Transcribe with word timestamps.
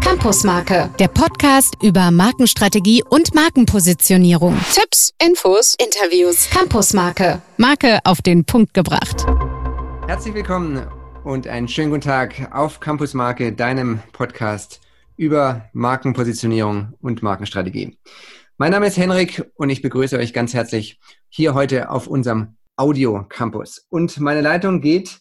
Campusmarke, 0.00 0.88
der 0.98 1.08
Podcast 1.08 1.76
über 1.82 2.10
Markenstrategie 2.10 3.02
und 3.10 3.34
Markenpositionierung. 3.34 4.58
Tipps, 4.72 5.12
Infos, 5.22 5.76
Interviews. 5.78 6.48
Campusmarke, 6.50 7.42
Marke 7.58 7.98
auf 8.04 8.22
den 8.22 8.44
Punkt 8.44 8.72
gebracht. 8.72 9.26
Herzlich 10.06 10.34
willkommen 10.34 10.86
und 11.24 11.46
einen 11.46 11.68
schönen 11.68 11.90
guten 11.90 12.02
Tag 12.02 12.48
auf 12.52 12.80
Campusmarke, 12.80 13.52
deinem 13.52 14.00
Podcast 14.12 14.80
über 15.16 15.68
Markenpositionierung 15.74 16.94
und 17.00 17.22
Markenstrategie. 17.22 17.98
Mein 18.56 18.70
Name 18.70 18.86
ist 18.86 18.96
Henrik 18.96 19.44
und 19.56 19.68
ich 19.68 19.82
begrüße 19.82 20.16
euch 20.16 20.32
ganz 20.32 20.54
herzlich 20.54 20.98
hier 21.28 21.52
heute 21.52 21.90
auf 21.90 22.06
unserem 22.06 22.56
Audio 22.76 23.26
Campus. 23.28 23.84
Und 23.90 24.18
meine 24.20 24.40
Leitung 24.40 24.80
geht 24.80 25.20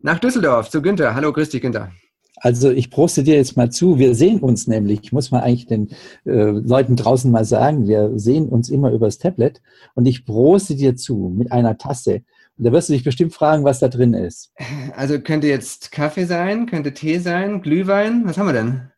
nach 0.00 0.18
Düsseldorf 0.18 0.68
zu 0.68 0.82
Günther. 0.82 1.14
Hallo, 1.14 1.32
grüß 1.32 1.48
dich, 1.48 1.62
Günther. 1.62 1.92
Also 2.42 2.72
ich 2.72 2.90
proste 2.90 3.22
dir 3.22 3.36
jetzt 3.36 3.56
mal 3.56 3.70
zu. 3.70 4.00
Wir 4.00 4.16
sehen 4.16 4.40
uns 4.40 4.66
nämlich, 4.66 4.98
ich 5.04 5.12
muss 5.12 5.30
mal 5.30 5.42
eigentlich 5.42 5.66
den 5.66 5.90
äh, 6.26 6.50
Leuten 6.50 6.96
draußen 6.96 7.30
mal 7.30 7.44
sagen, 7.44 7.86
wir 7.86 8.18
sehen 8.18 8.48
uns 8.48 8.68
immer 8.68 8.90
übers 8.90 9.18
Tablet 9.18 9.62
und 9.94 10.06
ich 10.06 10.24
proste 10.26 10.74
dir 10.74 10.96
zu 10.96 11.32
mit 11.36 11.52
einer 11.52 11.78
Tasse. 11.78 12.22
Und 12.58 12.64
da 12.64 12.72
wirst 12.72 12.88
du 12.88 12.94
dich 12.94 13.04
bestimmt 13.04 13.32
fragen, 13.32 13.62
was 13.62 13.78
da 13.78 13.86
drin 13.86 14.12
ist. 14.12 14.52
Also 14.96 15.20
könnte 15.20 15.46
jetzt 15.46 15.92
Kaffee 15.92 16.24
sein, 16.24 16.66
könnte 16.66 16.92
Tee 16.92 17.18
sein, 17.18 17.62
Glühwein. 17.62 18.22
Was 18.24 18.36
haben 18.38 18.46
wir 18.46 18.52
denn? 18.52 18.88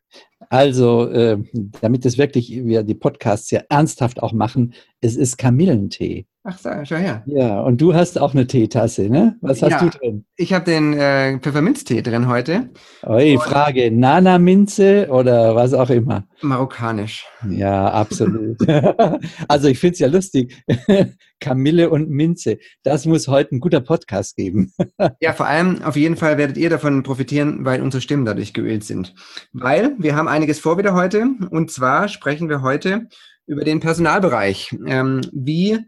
Also, 0.48 1.10
äh, 1.10 1.36
damit 1.82 2.06
es 2.06 2.16
wirklich 2.16 2.50
wir 2.64 2.82
die 2.82 2.94
Podcasts 2.94 3.50
ja 3.50 3.60
ernsthaft 3.68 4.22
auch 4.22 4.32
machen, 4.32 4.72
es 5.02 5.16
ist 5.16 5.36
Kamillentee. 5.36 6.26
Ach, 6.46 6.58
schau 6.58 6.96
her. 6.96 7.22
Ja, 7.24 7.62
und 7.62 7.80
du 7.80 7.94
hast 7.94 8.18
auch 8.20 8.34
eine 8.34 8.46
Teetasse, 8.46 9.08
ne? 9.08 9.34
Was 9.40 9.62
hast 9.62 9.70
ja, 9.70 9.78
du 9.80 9.88
drin? 9.88 10.26
Ich 10.36 10.52
habe 10.52 10.66
den 10.66 10.92
äh, 10.92 11.38
Pfefferminztee 11.38 12.02
drin 12.02 12.28
heute. 12.28 12.68
Oi, 13.02 13.38
Frage, 13.38 13.90
Nana-Minze 13.90 15.08
oder 15.08 15.56
was 15.56 15.72
auch 15.72 15.88
immer? 15.88 16.24
Marokkanisch. 16.42 17.24
Ja, 17.48 17.90
absolut. 17.90 18.58
also 19.48 19.68
ich 19.68 19.78
finde 19.78 19.94
es 19.94 19.98
ja 20.00 20.06
lustig. 20.08 20.62
Kamille 21.40 21.88
und 21.88 22.10
Minze. 22.10 22.58
Das 22.82 23.06
muss 23.06 23.26
heute 23.26 23.54
ein 23.54 23.60
guter 23.60 23.80
Podcast 23.80 24.36
geben. 24.36 24.70
ja, 25.20 25.32
vor 25.32 25.46
allem 25.46 25.82
auf 25.82 25.96
jeden 25.96 26.16
Fall 26.16 26.36
werdet 26.36 26.58
ihr 26.58 26.68
davon 26.68 27.04
profitieren, 27.04 27.64
weil 27.64 27.80
unsere 27.80 28.02
Stimmen 28.02 28.26
dadurch 28.26 28.52
geölt 28.52 28.84
sind. 28.84 29.14
Weil 29.54 29.94
wir 29.98 30.14
haben 30.14 30.28
einiges 30.28 30.60
vor 30.60 30.76
wieder 30.76 30.92
heute. 30.92 31.26
Und 31.48 31.70
zwar 31.70 32.08
sprechen 32.08 32.50
wir 32.50 32.60
heute 32.60 33.08
über 33.46 33.64
den 33.64 33.80
Personalbereich. 33.80 34.76
Ähm, 34.86 35.22
wie 35.32 35.78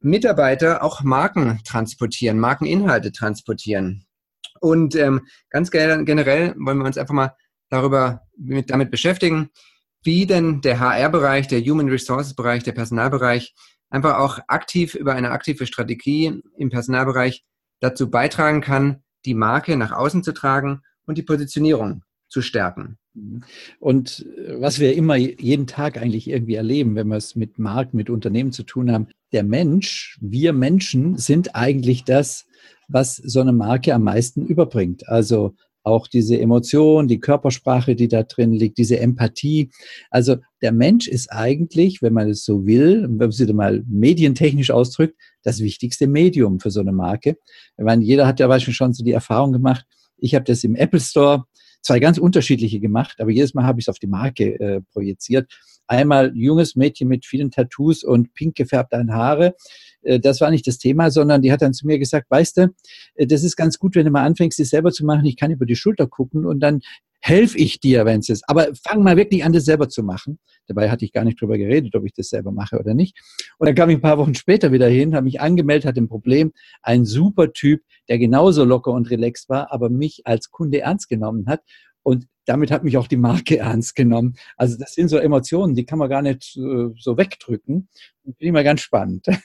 Mitarbeiter 0.00 0.82
auch 0.82 1.02
Marken 1.02 1.60
transportieren, 1.64 2.38
Markeninhalte 2.38 3.12
transportieren. 3.12 4.04
Und 4.60 4.94
ähm, 4.94 5.26
ganz 5.50 5.70
generell 5.70 6.54
wollen 6.58 6.78
wir 6.78 6.84
uns 6.84 6.98
einfach 6.98 7.14
mal 7.14 7.36
darüber 7.68 8.22
mit, 8.36 8.70
damit 8.70 8.90
beschäftigen, 8.90 9.50
wie 10.02 10.26
denn 10.26 10.60
der 10.60 10.80
HR-Bereich, 10.80 11.48
der 11.48 11.60
Human 11.60 11.88
Resources-Bereich, 11.88 12.62
der 12.62 12.72
Personalbereich 12.72 13.54
einfach 13.90 14.18
auch 14.18 14.38
aktiv 14.48 14.94
über 14.94 15.14
eine 15.14 15.30
aktive 15.30 15.66
Strategie 15.66 16.42
im 16.56 16.70
Personalbereich 16.70 17.44
dazu 17.80 18.10
beitragen 18.10 18.60
kann, 18.60 19.02
die 19.24 19.34
Marke 19.34 19.76
nach 19.76 19.92
außen 19.92 20.22
zu 20.22 20.32
tragen 20.32 20.82
und 21.06 21.18
die 21.18 21.22
Positionierung 21.22 22.02
zu 22.28 22.42
stärken. 22.42 22.98
Und 23.80 24.26
äh, 24.36 24.60
was 24.60 24.78
wir 24.78 24.94
immer 24.94 25.16
jeden 25.16 25.66
Tag 25.66 25.96
eigentlich 25.96 26.28
irgendwie 26.28 26.54
erleben, 26.54 26.94
wenn 26.94 27.08
wir 27.08 27.16
es 27.16 27.34
mit 27.34 27.58
Marken, 27.58 27.96
mit 27.96 28.10
Unternehmen 28.10 28.52
zu 28.52 28.62
tun 28.62 28.92
haben, 28.92 29.08
der 29.32 29.44
Mensch, 29.44 30.18
wir 30.20 30.52
Menschen 30.52 31.16
sind 31.16 31.54
eigentlich 31.54 32.04
das, 32.04 32.46
was 32.88 33.16
so 33.16 33.40
eine 33.40 33.52
Marke 33.52 33.94
am 33.94 34.04
meisten 34.04 34.46
überbringt. 34.46 35.08
Also 35.08 35.54
auch 35.88 36.06
diese 36.06 36.38
Emotion, 36.38 37.08
die 37.08 37.20
Körpersprache, 37.20 37.94
die 37.94 38.08
da 38.08 38.22
drin 38.22 38.52
liegt, 38.52 38.78
diese 38.78 38.98
Empathie. 38.98 39.70
Also 40.10 40.36
der 40.60 40.72
Mensch 40.72 41.08
ist 41.08 41.32
eigentlich, 41.32 42.02
wenn 42.02 42.12
man 42.12 42.28
es 42.28 42.44
so 42.44 42.66
will, 42.66 43.02
wenn 43.02 43.16
man 43.16 43.28
es 43.28 43.52
mal 43.52 43.84
medientechnisch 43.88 44.70
ausdrückt, 44.70 45.18
das 45.42 45.60
wichtigste 45.60 46.06
Medium 46.06 46.60
für 46.60 46.70
so 46.70 46.80
eine 46.80 46.92
Marke. 46.92 47.36
Ich 47.76 47.84
meine, 47.84 48.04
jeder 48.04 48.26
hat 48.26 48.40
ja 48.40 48.48
wahrscheinlich 48.48 48.76
schon 48.76 48.92
so 48.92 49.04
die 49.04 49.12
Erfahrung 49.12 49.52
gemacht. 49.52 49.86
Ich 50.18 50.34
habe 50.34 50.44
das 50.44 50.64
im 50.64 50.74
Apple 50.74 51.00
Store 51.00 51.44
zwei 51.80 52.00
ganz 52.00 52.18
unterschiedliche 52.18 52.80
gemacht, 52.80 53.16
aber 53.20 53.30
jedes 53.30 53.54
Mal 53.54 53.64
habe 53.64 53.80
ich 53.80 53.84
es 53.84 53.88
auf 53.88 53.98
die 53.98 54.08
Marke 54.08 54.60
äh, 54.60 54.80
projiziert. 54.92 55.50
Einmal 55.88 56.32
junges 56.36 56.76
Mädchen 56.76 57.08
mit 57.08 57.26
vielen 57.26 57.50
Tattoos 57.50 58.04
und 58.04 58.34
pink 58.34 58.56
gefärbten 58.56 59.12
Haare. 59.12 59.54
Äh, 60.02 60.20
das 60.20 60.40
war 60.40 60.50
nicht 60.50 60.66
das 60.66 60.78
Thema, 60.78 61.10
sondern 61.10 61.42
die 61.42 61.52
hat 61.52 61.62
dann 61.62 61.74
zu 61.74 61.86
mir 61.86 61.98
gesagt, 61.98 62.30
weißt 62.30 62.56
du, 62.58 62.74
äh, 63.14 63.26
das 63.26 63.42
ist 63.42 63.56
ganz 63.56 63.78
gut, 63.78 63.94
wenn 63.94 64.04
du 64.04 64.10
mal 64.10 64.24
anfängst, 64.24 64.60
es 64.60 64.70
selber 64.70 64.92
zu 64.92 65.04
machen. 65.04 65.24
Ich 65.26 65.36
kann 65.36 65.50
über 65.50 65.66
die 65.66 65.76
Schulter 65.76 66.06
gucken 66.06 66.46
und 66.46 66.60
dann 66.60 66.80
helfe 67.20 67.58
ich 67.58 67.80
dir, 67.80 68.04
wenn 68.04 68.20
es 68.20 68.28
ist. 68.28 68.44
Aber 68.48 68.68
fang 68.86 69.02
mal 69.02 69.16
wirklich 69.16 69.44
an, 69.44 69.52
das 69.52 69.64
selber 69.64 69.88
zu 69.88 70.02
machen. 70.02 70.38
Dabei 70.66 70.90
hatte 70.90 71.04
ich 71.04 71.12
gar 71.12 71.24
nicht 71.24 71.40
drüber 71.40 71.58
geredet, 71.58 71.94
ob 71.96 72.04
ich 72.04 72.12
das 72.12 72.28
selber 72.28 72.52
mache 72.52 72.78
oder 72.78 72.94
nicht. 72.94 73.18
Und 73.58 73.66
dann 73.66 73.74
kam 73.74 73.90
ich 73.90 73.96
ein 73.96 74.02
paar 74.02 74.18
Wochen 74.18 74.34
später 74.34 74.72
wieder 74.72 74.88
hin, 74.88 75.14
habe 75.14 75.24
mich 75.24 75.40
angemeldet, 75.40 75.86
hatte 75.86 76.00
ein 76.00 76.08
Problem. 76.08 76.52
Ein 76.82 77.04
super 77.04 77.52
Typ, 77.52 77.82
der 78.08 78.18
genauso 78.18 78.64
locker 78.64 78.92
und 78.92 79.10
relaxed 79.10 79.48
war, 79.48 79.72
aber 79.72 79.90
mich 79.90 80.26
als 80.26 80.50
Kunde 80.50 80.80
ernst 80.80 81.08
genommen 81.08 81.46
hat. 81.48 81.62
Und 82.08 82.26
damit 82.46 82.70
hat 82.70 82.84
mich 82.84 82.96
auch 82.96 83.06
die 83.06 83.18
Marke 83.18 83.58
ernst 83.58 83.94
genommen. 83.94 84.36
Also 84.56 84.78
das 84.78 84.94
sind 84.94 85.08
so 85.08 85.18
Emotionen, 85.18 85.74
die 85.74 85.84
kann 85.84 85.98
man 85.98 86.08
gar 86.08 86.22
nicht 86.22 86.56
äh, 86.56 86.88
so 86.98 87.18
wegdrücken. 87.18 87.88
Finde 88.24 88.36
ich 88.38 88.52
mal 88.52 88.64
ganz 88.64 88.80
spannend. 88.80 89.26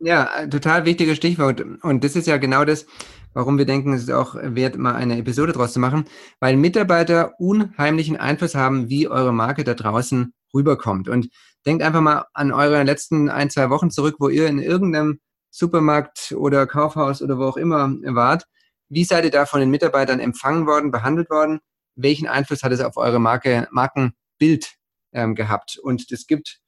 Ja, 0.00 0.46
total 0.46 0.84
wichtiges 0.84 1.16
Stichwort. 1.16 1.60
Und 1.82 2.04
das 2.04 2.14
ist 2.14 2.28
ja 2.28 2.36
genau 2.36 2.64
das, 2.64 2.86
warum 3.32 3.58
wir 3.58 3.64
denken, 3.64 3.94
es 3.94 4.02
ist 4.02 4.12
auch 4.12 4.36
wert, 4.36 4.78
mal 4.78 4.94
eine 4.94 5.18
Episode 5.18 5.50
draus 5.50 5.72
zu 5.72 5.80
machen, 5.80 6.04
weil 6.38 6.56
Mitarbeiter 6.56 7.32
unheimlichen 7.40 8.16
Einfluss 8.16 8.54
haben, 8.54 8.88
wie 8.88 9.08
eure 9.08 9.32
Marke 9.32 9.64
da 9.64 9.74
draußen 9.74 10.34
rüberkommt. 10.54 11.08
Und 11.08 11.30
denkt 11.66 11.82
einfach 11.82 12.00
mal 12.00 12.26
an 12.32 12.52
eure 12.52 12.84
letzten 12.84 13.28
ein, 13.28 13.50
zwei 13.50 13.70
Wochen 13.70 13.90
zurück, 13.90 14.16
wo 14.20 14.28
ihr 14.28 14.46
in 14.46 14.60
irgendeinem 14.60 15.18
Supermarkt 15.50 16.32
oder 16.36 16.64
Kaufhaus 16.68 17.20
oder 17.20 17.36
wo 17.38 17.46
auch 17.46 17.56
immer 17.56 17.92
wart. 18.04 18.44
Wie 18.88 19.02
seid 19.02 19.24
ihr 19.24 19.32
da 19.32 19.46
von 19.46 19.58
den 19.58 19.70
Mitarbeitern 19.70 20.20
empfangen 20.20 20.66
worden, 20.68 20.92
behandelt 20.92 21.28
worden? 21.28 21.58
Welchen 21.98 22.26
Einfluss 22.26 22.62
hat 22.62 22.72
es 22.72 22.80
auf 22.80 22.96
eure 22.96 23.18
Marke, 23.18 23.68
Markenbild 23.70 24.74
ähm, 25.12 25.34
gehabt? 25.34 25.78
Und 25.82 26.10
es 26.10 26.26
gibt 26.26 26.60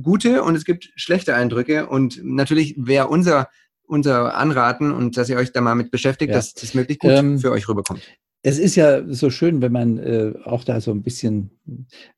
gute 0.00 0.42
und 0.42 0.54
es 0.54 0.64
gibt 0.64 0.90
schlechte 0.96 1.34
Eindrücke. 1.34 1.86
Und 1.86 2.20
natürlich 2.24 2.74
wäre 2.78 3.08
unser, 3.08 3.48
unser 3.82 4.34
Anraten 4.34 4.92
und 4.92 5.16
dass 5.16 5.28
ihr 5.28 5.36
euch 5.36 5.52
da 5.52 5.60
mal 5.60 5.74
mit 5.74 5.90
beschäftigt, 5.90 6.30
ja. 6.30 6.36
dass 6.36 6.54
das 6.54 6.74
möglichst 6.74 7.00
gut 7.00 7.10
ähm, 7.10 7.38
für 7.38 7.52
euch 7.52 7.68
rüberkommt 7.68 8.02
es 8.42 8.58
ist 8.58 8.74
ja 8.74 9.02
so 9.06 9.28
schön, 9.28 9.60
wenn 9.60 9.72
man 9.72 9.98
äh, 9.98 10.32
auch 10.44 10.64
da 10.64 10.80
so 10.80 10.92
ein 10.92 11.02
bisschen 11.02 11.50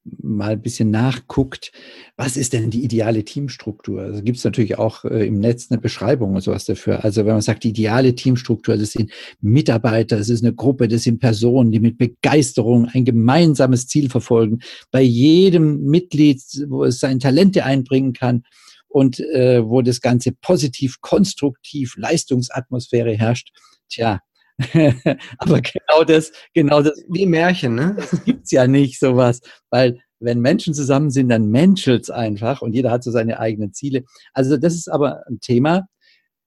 mal 0.04 0.52
ein 0.52 0.62
bisschen 0.62 0.90
nachguckt, 0.90 1.72
was 2.16 2.36
ist 2.36 2.52
denn 2.52 2.70
die 2.70 2.84
ideale 2.84 3.24
Teamstruktur? 3.24 4.02
Also 4.02 4.22
gibt 4.22 4.38
es 4.38 4.44
natürlich 4.44 4.78
auch 4.78 5.04
äh, 5.04 5.26
im 5.26 5.40
Netz 5.40 5.70
eine 5.70 5.80
Beschreibung 5.80 6.34
und 6.34 6.40
sowas 6.40 6.64
dafür. 6.64 7.04
Also 7.04 7.26
wenn 7.26 7.32
man 7.32 7.42
sagt, 7.42 7.64
die 7.64 7.70
ideale 7.70 8.14
Teamstruktur, 8.14 8.76
das 8.76 8.92
sind 8.92 9.10
Mitarbeiter, 9.40 10.16
das 10.16 10.28
ist 10.28 10.44
eine 10.44 10.54
Gruppe, 10.54 10.86
das 10.86 11.02
sind 11.02 11.18
Personen, 11.18 11.72
die 11.72 11.80
mit 11.80 11.98
Begeisterung 11.98 12.86
ein 12.86 13.04
gemeinsames 13.04 13.88
Ziel 13.88 14.08
verfolgen, 14.08 14.60
bei 14.92 15.02
jedem 15.02 15.82
Mitglied, 15.82 16.40
wo 16.68 16.84
es 16.84 17.00
seine 17.00 17.18
Talente 17.18 17.64
einbringen 17.64 18.12
kann 18.12 18.44
und 18.86 19.18
äh, 19.18 19.68
wo 19.68 19.82
das 19.82 20.00
Ganze 20.00 20.32
positiv, 20.32 21.00
konstruktiv, 21.00 21.96
Leistungsatmosphäre 21.96 23.16
herrscht. 23.16 23.50
Tja, 23.88 24.20
Aber 25.38 25.60
genau 25.60 26.04
das, 26.06 26.32
genau 26.54 26.82
das. 26.82 27.02
Wie 27.08 27.26
Märchen, 27.26 27.74
ne? 27.74 27.94
Das 27.96 28.24
gibt's 28.24 28.50
ja 28.50 28.66
nicht, 28.66 28.98
sowas. 29.00 29.40
Weil 29.70 29.98
wenn 30.20 30.40
Menschen 30.40 30.74
zusammen 30.74 31.10
sind, 31.10 31.28
dann 31.28 31.50
menschelt's 31.50 32.10
einfach 32.10 32.62
und 32.62 32.74
jeder 32.74 32.90
hat 32.90 33.02
so 33.02 33.10
seine 33.10 33.40
eigenen 33.40 33.72
Ziele. 33.72 34.04
Also 34.32 34.56
das 34.56 34.74
ist 34.74 34.88
aber 34.88 35.26
ein 35.28 35.40
Thema. 35.40 35.86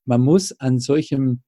Man 0.05 0.21
muss 0.21 0.57
an 0.59 0.79
solchem 0.79 1.41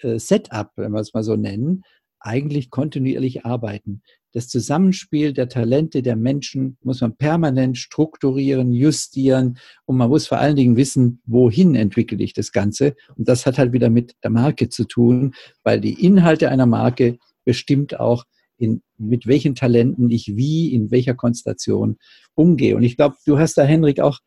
äh, 0.00 0.18
Setup, 0.18 0.70
wenn 0.76 0.92
wir 0.92 1.00
es 1.00 1.12
mal 1.12 1.24
so 1.24 1.36
nennen, 1.36 1.82
eigentlich 2.20 2.70
kontinuierlich 2.70 3.44
arbeiten. 3.44 4.02
Das 4.34 4.48
Zusammenspiel 4.48 5.32
der 5.32 5.48
Talente 5.48 6.02
der 6.02 6.16
Menschen 6.16 6.76
muss 6.82 7.00
man 7.00 7.16
permanent 7.16 7.78
strukturieren, 7.78 8.72
justieren 8.72 9.58
und 9.86 9.96
man 9.96 10.08
muss 10.08 10.26
vor 10.26 10.38
allen 10.38 10.56
Dingen 10.56 10.76
wissen, 10.76 11.22
wohin 11.24 11.76
entwickle 11.76 12.18
ich 12.18 12.32
das 12.32 12.50
Ganze. 12.50 12.96
Und 13.16 13.28
das 13.28 13.46
hat 13.46 13.58
halt 13.58 13.72
wieder 13.72 13.90
mit 13.90 14.16
der 14.24 14.30
Marke 14.30 14.68
zu 14.68 14.84
tun, 14.84 15.34
weil 15.62 15.80
die 15.80 16.04
Inhalte 16.04 16.50
einer 16.50 16.66
Marke 16.66 17.16
bestimmt 17.44 18.00
auch, 18.00 18.24
in, 18.58 18.82
mit 18.98 19.28
welchen 19.28 19.54
Talenten 19.54 20.10
ich 20.10 20.36
wie, 20.36 20.74
in 20.74 20.90
welcher 20.90 21.14
Konstellation 21.14 21.96
umgehe. 22.34 22.76
Und 22.76 22.82
ich 22.82 22.96
glaube, 22.96 23.14
du 23.26 23.38
hast 23.38 23.56
da, 23.56 23.62
Henrik, 23.62 24.00
auch 24.00 24.18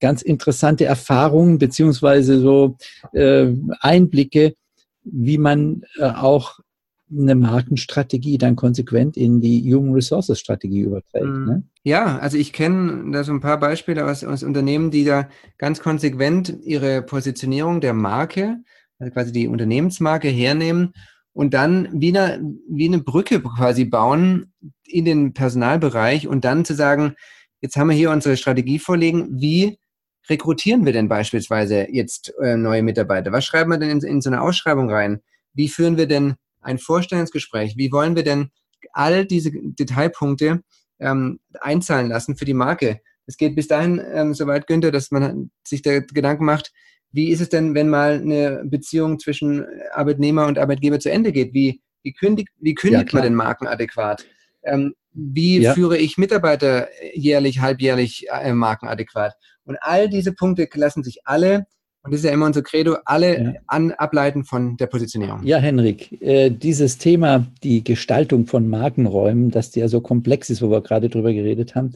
ganz 0.00 0.22
interessante 0.22 0.86
Erfahrungen 0.86 1.58
beziehungsweise 1.58 2.40
so 2.40 2.76
äh, 3.12 3.52
Einblicke, 3.78 4.54
wie 5.04 5.38
man 5.38 5.82
äh, 5.98 6.10
auch 6.10 6.58
eine 7.10 7.34
Markenstrategie 7.34 8.38
dann 8.38 8.56
konsequent 8.56 9.16
in 9.16 9.40
die 9.40 9.72
Human 9.72 9.94
Resources 9.94 10.40
Strategie 10.40 10.80
überträgt. 10.80 11.26
Mhm. 11.26 11.46
Ne? 11.46 11.62
Ja, 11.84 12.18
also 12.18 12.36
ich 12.36 12.52
kenne 12.52 13.12
da 13.12 13.22
so 13.22 13.32
ein 13.32 13.40
paar 13.40 13.60
Beispiele 13.60 14.04
aus, 14.04 14.24
aus 14.24 14.42
Unternehmen, 14.42 14.90
die 14.90 15.04
da 15.04 15.28
ganz 15.58 15.80
konsequent 15.80 16.56
ihre 16.64 17.02
Positionierung 17.02 17.80
der 17.80 17.94
Marke, 17.94 18.58
also 18.98 19.12
quasi 19.12 19.32
die 19.32 19.46
Unternehmensmarke 19.46 20.28
hernehmen 20.28 20.92
und 21.32 21.54
dann 21.54 21.88
wie 21.92 22.16
eine, 22.16 22.42
wie 22.68 22.88
eine 22.88 22.98
Brücke 22.98 23.40
quasi 23.40 23.84
bauen 23.84 24.52
in 24.84 25.04
den 25.04 25.32
Personalbereich 25.32 26.26
und 26.26 26.44
dann 26.44 26.64
zu 26.64 26.74
sagen, 26.74 27.14
jetzt 27.60 27.76
haben 27.76 27.88
wir 27.88 27.96
hier 27.96 28.10
unsere 28.10 28.36
Strategie 28.36 28.78
vorliegen, 28.78 29.40
wie 29.40 29.78
rekrutieren 30.28 30.84
wir 30.84 30.92
denn 30.92 31.08
beispielsweise 31.08 31.86
jetzt 31.90 32.32
äh, 32.42 32.56
neue 32.56 32.82
Mitarbeiter? 32.82 33.30
Was 33.30 33.44
schreiben 33.44 33.70
wir 33.70 33.78
denn 33.78 33.90
in, 33.90 34.00
in 34.00 34.20
so 34.20 34.30
eine 34.30 34.42
Ausschreibung 34.42 34.90
rein? 34.90 35.20
Wie 35.54 35.68
führen 35.68 35.96
wir 35.96 36.08
denn 36.08 36.34
ein 36.66 36.78
Vorstellungsgespräch? 36.78 37.76
Wie 37.76 37.92
wollen 37.92 38.16
wir 38.16 38.24
denn 38.24 38.50
all 38.92 39.24
diese 39.24 39.50
Detailpunkte 39.52 40.62
ähm, 40.98 41.40
einzahlen 41.60 42.08
lassen 42.08 42.36
für 42.36 42.44
die 42.44 42.54
Marke? 42.54 43.00
Es 43.26 43.36
geht 43.36 43.56
bis 43.56 43.68
dahin 43.68 44.02
ähm, 44.12 44.34
soweit, 44.34 44.66
Günther, 44.66 44.92
dass 44.92 45.10
man 45.10 45.50
sich 45.66 45.82
da 45.82 46.00
Gedanken 46.00 46.44
macht, 46.44 46.72
wie 47.12 47.30
ist 47.30 47.40
es 47.40 47.48
denn, 47.48 47.74
wenn 47.74 47.88
mal 47.88 48.20
eine 48.20 48.62
Beziehung 48.64 49.18
zwischen 49.18 49.64
Arbeitnehmer 49.92 50.46
und 50.46 50.58
Arbeitgeber 50.58 51.00
zu 51.00 51.10
Ende 51.10 51.32
geht? 51.32 51.54
Wie, 51.54 51.80
wie 52.02 52.12
kündigt, 52.12 52.50
wie 52.58 52.74
kündigt 52.74 53.12
ja, 53.12 53.16
man 53.18 53.22
den 53.22 53.34
Marken 53.34 53.66
adäquat? 53.66 54.26
Ähm, 54.64 54.94
wie 55.12 55.60
ja. 55.60 55.72
führe 55.72 55.96
ich 55.96 56.18
Mitarbeiter 56.18 56.88
jährlich, 57.14 57.60
halbjährlich 57.60 58.26
äh, 58.30 58.52
markenadäquat? 58.52 59.34
Und 59.64 59.78
all 59.80 60.10
diese 60.10 60.32
Punkte 60.32 60.68
lassen 60.74 61.02
sich 61.02 61.20
alle, 61.24 61.66
und 62.06 62.12
das 62.12 62.20
ist 62.20 62.24
ja 62.24 62.32
immer 62.32 62.46
unser 62.46 62.62
Credo, 62.62 62.96
alle 63.04 63.42
ja. 63.42 63.52
an, 63.66 63.92
ableiten 63.92 64.44
von 64.44 64.76
der 64.76 64.86
Positionierung. 64.86 65.44
Ja, 65.44 65.58
Henrik, 65.58 66.22
äh, 66.22 66.50
dieses 66.50 66.98
Thema, 66.98 67.46
die 67.62 67.82
Gestaltung 67.82 68.46
von 68.46 68.68
Markenräumen, 68.68 69.50
dass 69.50 69.72
die 69.72 69.80
ja 69.80 69.88
so 69.88 70.00
komplex 70.00 70.48
ist, 70.48 70.62
wo 70.62 70.70
wir 70.70 70.80
gerade 70.82 71.08
drüber 71.08 71.32
geredet 71.32 71.74
haben, 71.74 71.92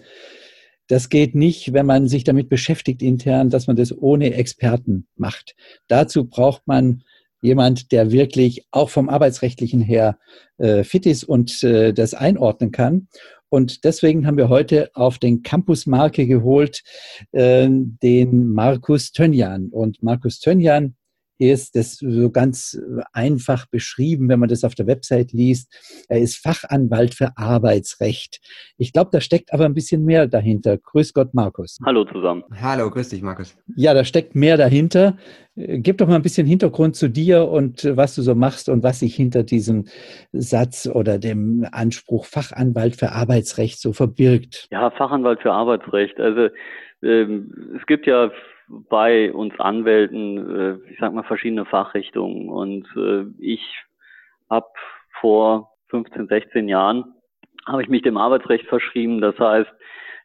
das 0.88 1.08
geht 1.08 1.36
nicht, 1.36 1.72
wenn 1.72 1.86
man 1.86 2.08
sich 2.08 2.24
damit 2.24 2.48
beschäftigt 2.48 3.00
intern, 3.00 3.48
dass 3.48 3.68
man 3.68 3.76
das 3.76 3.96
ohne 3.96 4.34
Experten 4.34 5.06
macht. 5.16 5.54
Dazu 5.86 6.24
braucht 6.24 6.66
man 6.66 7.04
jemand, 7.40 7.92
der 7.92 8.10
wirklich 8.10 8.66
auch 8.72 8.90
vom 8.90 9.08
arbeitsrechtlichen 9.08 9.80
her 9.80 10.18
äh, 10.58 10.82
fit 10.82 11.06
ist 11.06 11.22
und 11.22 11.62
äh, 11.62 11.92
das 11.92 12.14
einordnen 12.14 12.72
kann. 12.72 13.06
Und 13.50 13.84
deswegen 13.84 14.26
haben 14.26 14.36
wir 14.36 14.48
heute 14.48 14.90
auf 14.94 15.18
den 15.18 15.42
Campus 15.42 15.86
Marke 15.86 16.26
geholt 16.26 16.82
äh, 17.32 17.68
den 17.68 18.52
Markus 18.52 19.12
Tönjan. 19.12 19.68
Und 19.68 20.02
Markus 20.02 20.38
Tönjan 20.40 20.94
ist 21.40 21.74
das 21.74 21.96
so 21.96 22.30
ganz 22.30 22.78
einfach 23.12 23.66
beschrieben, 23.66 24.28
wenn 24.28 24.38
man 24.38 24.48
das 24.48 24.62
auf 24.62 24.74
der 24.74 24.86
Website 24.86 25.32
liest. 25.32 26.04
Er 26.08 26.18
ist 26.18 26.36
Fachanwalt 26.36 27.14
für 27.14 27.30
Arbeitsrecht. 27.36 28.40
Ich 28.76 28.92
glaube, 28.92 29.10
da 29.12 29.20
steckt 29.20 29.52
aber 29.52 29.64
ein 29.64 29.74
bisschen 29.74 30.04
mehr 30.04 30.26
dahinter. 30.26 30.76
Grüß 30.76 31.14
Gott, 31.14 31.32
Markus. 31.32 31.78
Hallo 31.84 32.04
zusammen. 32.04 32.44
Hallo, 32.60 32.90
grüß 32.90 33.08
dich, 33.08 33.22
Markus. 33.22 33.56
Ja, 33.74 33.94
da 33.94 34.04
steckt 34.04 34.34
mehr 34.34 34.56
dahinter. 34.58 35.16
Gib 35.56 35.98
doch 35.98 36.06
mal 36.06 36.16
ein 36.16 36.22
bisschen 36.22 36.46
Hintergrund 36.46 36.94
zu 36.94 37.08
dir 37.08 37.48
und 37.48 37.84
was 37.96 38.14
du 38.14 38.22
so 38.22 38.34
machst 38.34 38.68
und 38.68 38.82
was 38.82 39.00
sich 39.00 39.14
hinter 39.14 39.42
diesem 39.42 39.86
Satz 40.32 40.88
oder 40.92 41.18
dem 41.18 41.66
Anspruch 41.72 42.26
Fachanwalt 42.26 42.96
für 42.96 43.12
Arbeitsrecht 43.12 43.80
so 43.80 43.92
verbirgt. 43.92 44.68
Ja, 44.70 44.90
Fachanwalt 44.90 45.40
für 45.40 45.52
Arbeitsrecht. 45.52 46.20
Also 46.20 46.48
ähm, 47.02 47.76
es 47.78 47.86
gibt 47.86 48.06
ja 48.06 48.30
bei 48.88 49.32
uns 49.32 49.58
Anwälten, 49.58 50.56
äh, 50.56 50.90
ich 50.90 50.98
sag 50.98 51.12
mal, 51.12 51.24
verschiedene 51.24 51.64
Fachrichtungen. 51.64 52.48
Und 52.48 52.86
äh, 52.96 53.24
ich 53.38 53.62
habe 54.48 54.68
vor 55.20 55.72
15, 55.88 56.28
16 56.28 56.68
Jahren, 56.68 57.14
habe 57.66 57.82
ich 57.82 57.88
mich 57.88 58.02
dem 58.02 58.16
Arbeitsrecht 58.16 58.66
verschrieben. 58.66 59.20
Das 59.20 59.38
heißt, 59.38 59.70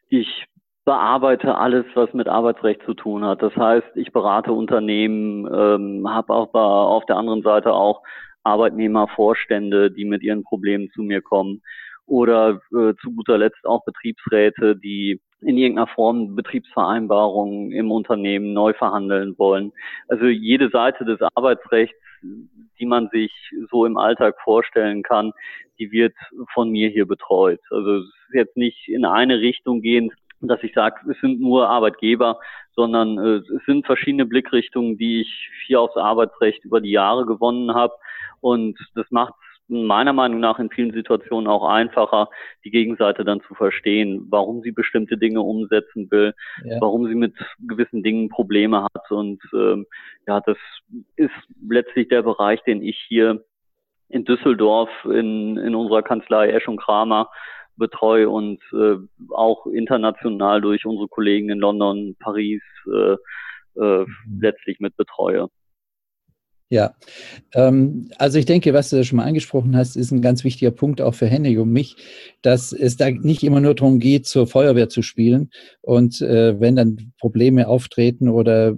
ich 0.08 0.46
bearbeite 0.84 1.56
alles, 1.56 1.84
was 1.94 2.12
mit 2.14 2.28
Arbeitsrecht 2.28 2.82
zu 2.84 2.94
tun 2.94 3.24
hat. 3.24 3.42
Das 3.42 3.54
heißt, 3.56 3.96
ich 3.96 4.12
berate 4.12 4.52
Unternehmen, 4.52 5.46
ähm, 5.52 6.08
habe 6.08 6.32
auch 6.32 6.52
bei, 6.52 6.60
auf 6.60 7.04
der 7.06 7.16
anderen 7.16 7.42
Seite 7.42 7.72
auch 7.72 8.02
Arbeitnehmervorstände, 8.44 9.90
die 9.90 10.04
mit 10.04 10.22
ihren 10.22 10.44
Problemen 10.44 10.88
zu 10.94 11.02
mir 11.02 11.20
kommen 11.20 11.60
oder 12.06 12.60
äh, 12.70 12.94
zu 13.02 13.12
guter 13.16 13.36
Letzt 13.36 13.66
auch 13.66 13.84
Betriebsräte, 13.84 14.76
die 14.76 15.20
in 15.40 15.58
irgendeiner 15.58 15.86
Form 15.88 16.34
Betriebsvereinbarungen 16.34 17.72
im 17.72 17.90
Unternehmen 17.90 18.52
neu 18.52 18.72
verhandeln 18.72 19.38
wollen. 19.38 19.72
Also 20.08 20.26
jede 20.26 20.70
Seite 20.70 21.04
des 21.04 21.20
Arbeitsrechts, 21.34 21.96
die 22.78 22.86
man 22.86 23.08
sich 23.10 23.32
so 23.70 23.84
im 23.84 23.96
Alltag 23.96 24.36
vorstellen 24.42 25.02
kann, 25.02 25.32
die 25.78 25.92
wird 25.92 26.14
von 26.52 26.70
mir 26.70 26.88
hier 26.88 27.06
betreut. 27.06 27.60
Also 27.70 27.96
es 27.96 28.04
ist 28.04 28.34
jetzt 28.34 28.56
nicht 28.56 28.88
in 28.88 29.04
eine 29.04 29.40
Richtung 29.40 29.82
gehend, 29.82 30.12
dass 30.40 30.62
ich 30.62 30.72
sage, 30.74 31.10
es 31.10 31.18
sind 31.20 31.40
nur 31.40 31.68
Arbeitgeber, 31.68 32.38
sondern 32.74 33.18
äh, 33.18 33.36
es 33.54 33.64
sind 33.66 33.86
verschiedene 33.86 34.26
Blickrichtungen, 34.26 34.98
die 34.98 35.22
ich 35.22 35.50
hier 35.66 35.80
aufs 35.80 35.96
Arbeitsrecht 35.96 36.64
über 36.64 36.80
die 36.80 36.90
Jahre 36.90 37.24
gewonnen 37.26 37.74
habe. 37.74 37.94
Und 38.40 38.78
das 38.94 39.10
macht 39.10 39.34
meiner 39.68 40.12
Meinung 40.12 40.40
nach 40.40 40.58
in 40.58 40.70
vielen 40.70 40.92
Situationen 40.92 41.48
auch 41.48 41.68
einfacher, 41.68 42.28
die 42.64 42.70
Gegenseite 42.70 43.24
dann 43.24 43.40
zu 43.42 43.54
verstehen, 43.54 44.26
warum 44.30 44.62
sie 44.62 44.70
bestimmte 44.70 45.18
Dinge 45.18 45.40
umsetzen 45.42 46.10
will, 46.10 46.34
ja. 46.64 46.80
warum 46.80 47.06
sie 47.08 47.14
mit 47.14 47.34
gewissen 47.66 48.02
Dingen 48.02 48.28
Probleme 48.28 48.84
hat. 48.84 49.10
Und 49.10 49.42
ähm, 49.52 49.86
ja, 50.26 50.40
das 50.40 50.58
ist 51.16 51.32
letztlich 51.68 52.08
der 52.08 52.22
Bereich, 52.22 52.62
den 52.62 52.82
ich 52.82 52.98
hier 53.08 53.44
in 54.08 54.24
Düsseldorf 54.24 54.90
in, 55.04 55.56
in 55.56 55.74
unserer 55.74 56.02
Kanzlei 56.02 56.50
Esch 56.50 56.68
und 56.68 56.80
Kramer 56.80 57.28
betreue 57.76 58.30
und 58.30 58.60
äh, 58.72 58.96
auch 59.30 59.66
international 59.66 60.60
durch 60.60 60.86
unsere 60.86 61.08
Kollegen 61.08 61.50
in 61.50 61.58
London, 61.58 62.16
Paris 62.18 62.62
äh, 62.86 63.16
äh, 63.78 64.04
mhm. 64.04 64.40
letztlich 64.40 64.80
mit 64.80 64.96
betreue. 64.96 65.48
Ja, 66.70 66.96
ähm, 67.54 68.08
also 68.18 68.38
ich 68.38 68.44
denke, 68.46 68.74
was 68.74 68.90
du 68.90 69.04
schon 69.04 69.18
mal 69.18 69.24
angesprochen 69.24 69.76
hast, 69.76 69.94
ist 69.96 70.10
ein 70.10 70.20
ganz 70.20 70.42
wichtiger 70.42 70.72
Punkt 70.72 71.00
auch 71.00 71.14
für 71.14 71.26
Henning 71.28 71.60
und 71.60 71.70
mich, 71.72 71.94
dass 72.42 72.72
es 72.72 72.96
da 72.96 73.08
nicht 73.10 73.44
immer 73.44 73.60
nur 73.60 73.74
darum 73.76 74.00
geht, 74.00 74.26
zur 74.26 74.48
Feuerwehr 74.48 74.88
zu 74.88 75.02
spielen 75.02 75.50
und 75.82 76.20
äh, 76.22 76.58
wenn 76.58 76.74
dann 76.74 77.12
Probleme 77.20 77.68
auftreten 77.68 78.28
oder 78.28 78.76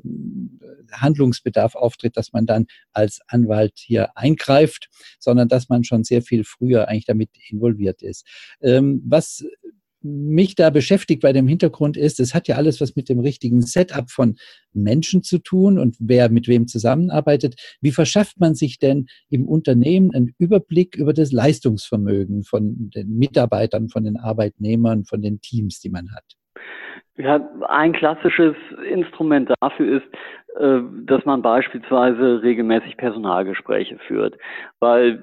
Handlungsbedarf 0.92 1.76
auftritt, 1.76 2.16
dass 2.18 2.32
man 2.34 2.44
dann 2.44 2.66
als 2.92 3.20
Anwalt 3.26 3.72
hier 3.76 4.16
eingreift, 4.18 4.88
sondern 5.18 5.48
dass 5.48 5.70
man 5.70 5.82
schon 5.84 6.04
sehr 6.04 6.20
viel 6.20 6.44
früher 6.44 6.88
eigentlich 6.88 7.06
damit 7.06 7.30
involviert 7.48 8.02
ist. 8.02 8.26
Ähm, 8.60 9.02
was 9.06 9.44
mich 10.02 10.54
da 10.54 10.70
beschäftigt 10.70 11.22
bei 11.22 11.32
dem 11.32 11.48
Hintergrund 11.48 11.96
ist, 11.96 12.20
es 12.20 12.34
hat 12.34 12.48
ja 12.48 12.56
alles 12.56 12.80
was 12.80 12.96
mit 12.96 13.08
dem 13.08 13.20
richtigen 13.20 13.62
Setup 13.62 14.10
von 14.10 14.36
Menschen 14.72 15.22
zu 15.22 15.38
tun 15.38 15.78
und 15.78 15.96
wer 15.98 16.30
mit 16.30 16.48
wem 16.48 16.66
zusammenarbeitet. 16.66 17.54
Wie 17.80 17.92
verschafft 17.92 18.38
man 18.38 18.54
sich 18.54 18.78
denn 18.78 19.06
im 19.30 19.46
Unternehmen 19.46 20.14
einen 20.14 20.34
Überblick 20.38 20.96
über 20.96 21.12
das 21.12 21.32
Leistungsvermögen 21.32 22.44
von 22.44 22.90
den 22.94 23.18
Mitarbeitern, 23.18 23.88
von 23.88 24.04
den 24.04 24.16
Arbeitnehmern, 24.16 25.04
von 25.04 25.20
den 25.20 25.40
Teams, 25.40 25.80
die 25.80 25.90
man 25.90 26.12
hat? 26.14 26.24
Ja, 27.16 27.40
ein 27.68 27.92
klassisches 27.92 28.54
Instrument 28.88 29.50
dafür 29.60 29.96
ist, 29.96 30.06
äh, 30.56 30.80
dass 31.04 31.24
man 31.24 31.42
beispielsweise 31.42 32.42
regelmäßig 32.42 32.96
Personalgespräche 32.96 33.98
führt, 34.06 34.36
weil 34.78 35.20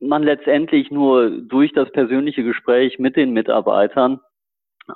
man 0.00 0.22
letztendlich 0.22 0.90
nur 0.90 1.30
durch 1.30 1.72
das 1.72 1.90
persönliche 1.92 2.44
Gespräch 2.44 2.98
mit 2.98 3.16
den 3.16 3.32
Mitarbeitern 3.32 4.20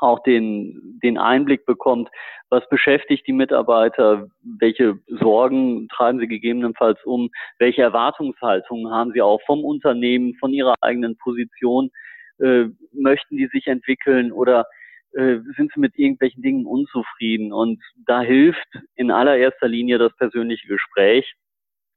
auch 0.00 0.23
den, 0.23 0.99
den 1.02 1.18
Einblick 1.18 1.66
bekommt, 1.66 2.09
was 2.49 2.66
beschäftigt 2.68 3.26
die 3.26 3.32
Mitarbeiter, 3.32 4.28
welche 4.42 4.99
Sorgen 5.06 5.88
treiben 5.88 6.18
sie 6.18 6.28
gegebenenfalls 6.28 6.99
um, 7.04 7.30
welche 7.59 7.82
Erwartungshaltungen 7.82 8.90
haben 8.90 9.12
sie 9.12 9.23
auch 9.23 9.40
vom 9.47 9.64
Unternehmen, 9.64 10.35
von 10.37 10.52
ihrer 10.52 10.75
eigenen 10.80 11.16
Position, 11.18 11.90
äh, 12.38 12.66
möchten 12.92 13.37
die 13.37 13.49
sich 13.49 13.66
entwickeln 13.66 14.32
oder 14.32 14.66
äh, 15.12 15.38
sind 15.56 15.73
sie 15.75 15.80
mit 15.80 15.99
irgendwelchen 15.99 16.42
Dingen 16.42 16.66
unzufrieden. 16.66 17.52
Und 17.52 17.82
da 18.06 18.23
hilft 18.23 18.66
in 18.94 19.11
allererster 19.11 19.68
Linie 19.68 19.99
das 19.99 20.16
persönliche 20.16 20.66
Gespräch. 20.68 21.35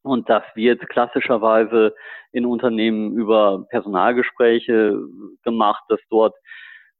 Und 0.05 0.29
das 0.29 0.43
wird 0.53 0.88
klassischerweise 0.89 1.95
in 2.31 2.45
Unternehmen 2.45 3.13
über 3.13 3.65
Personalgespräche 3.69 4.95
gemacht, 5.43 5.83
dass 5.89 6.00
dort 6.12 6.35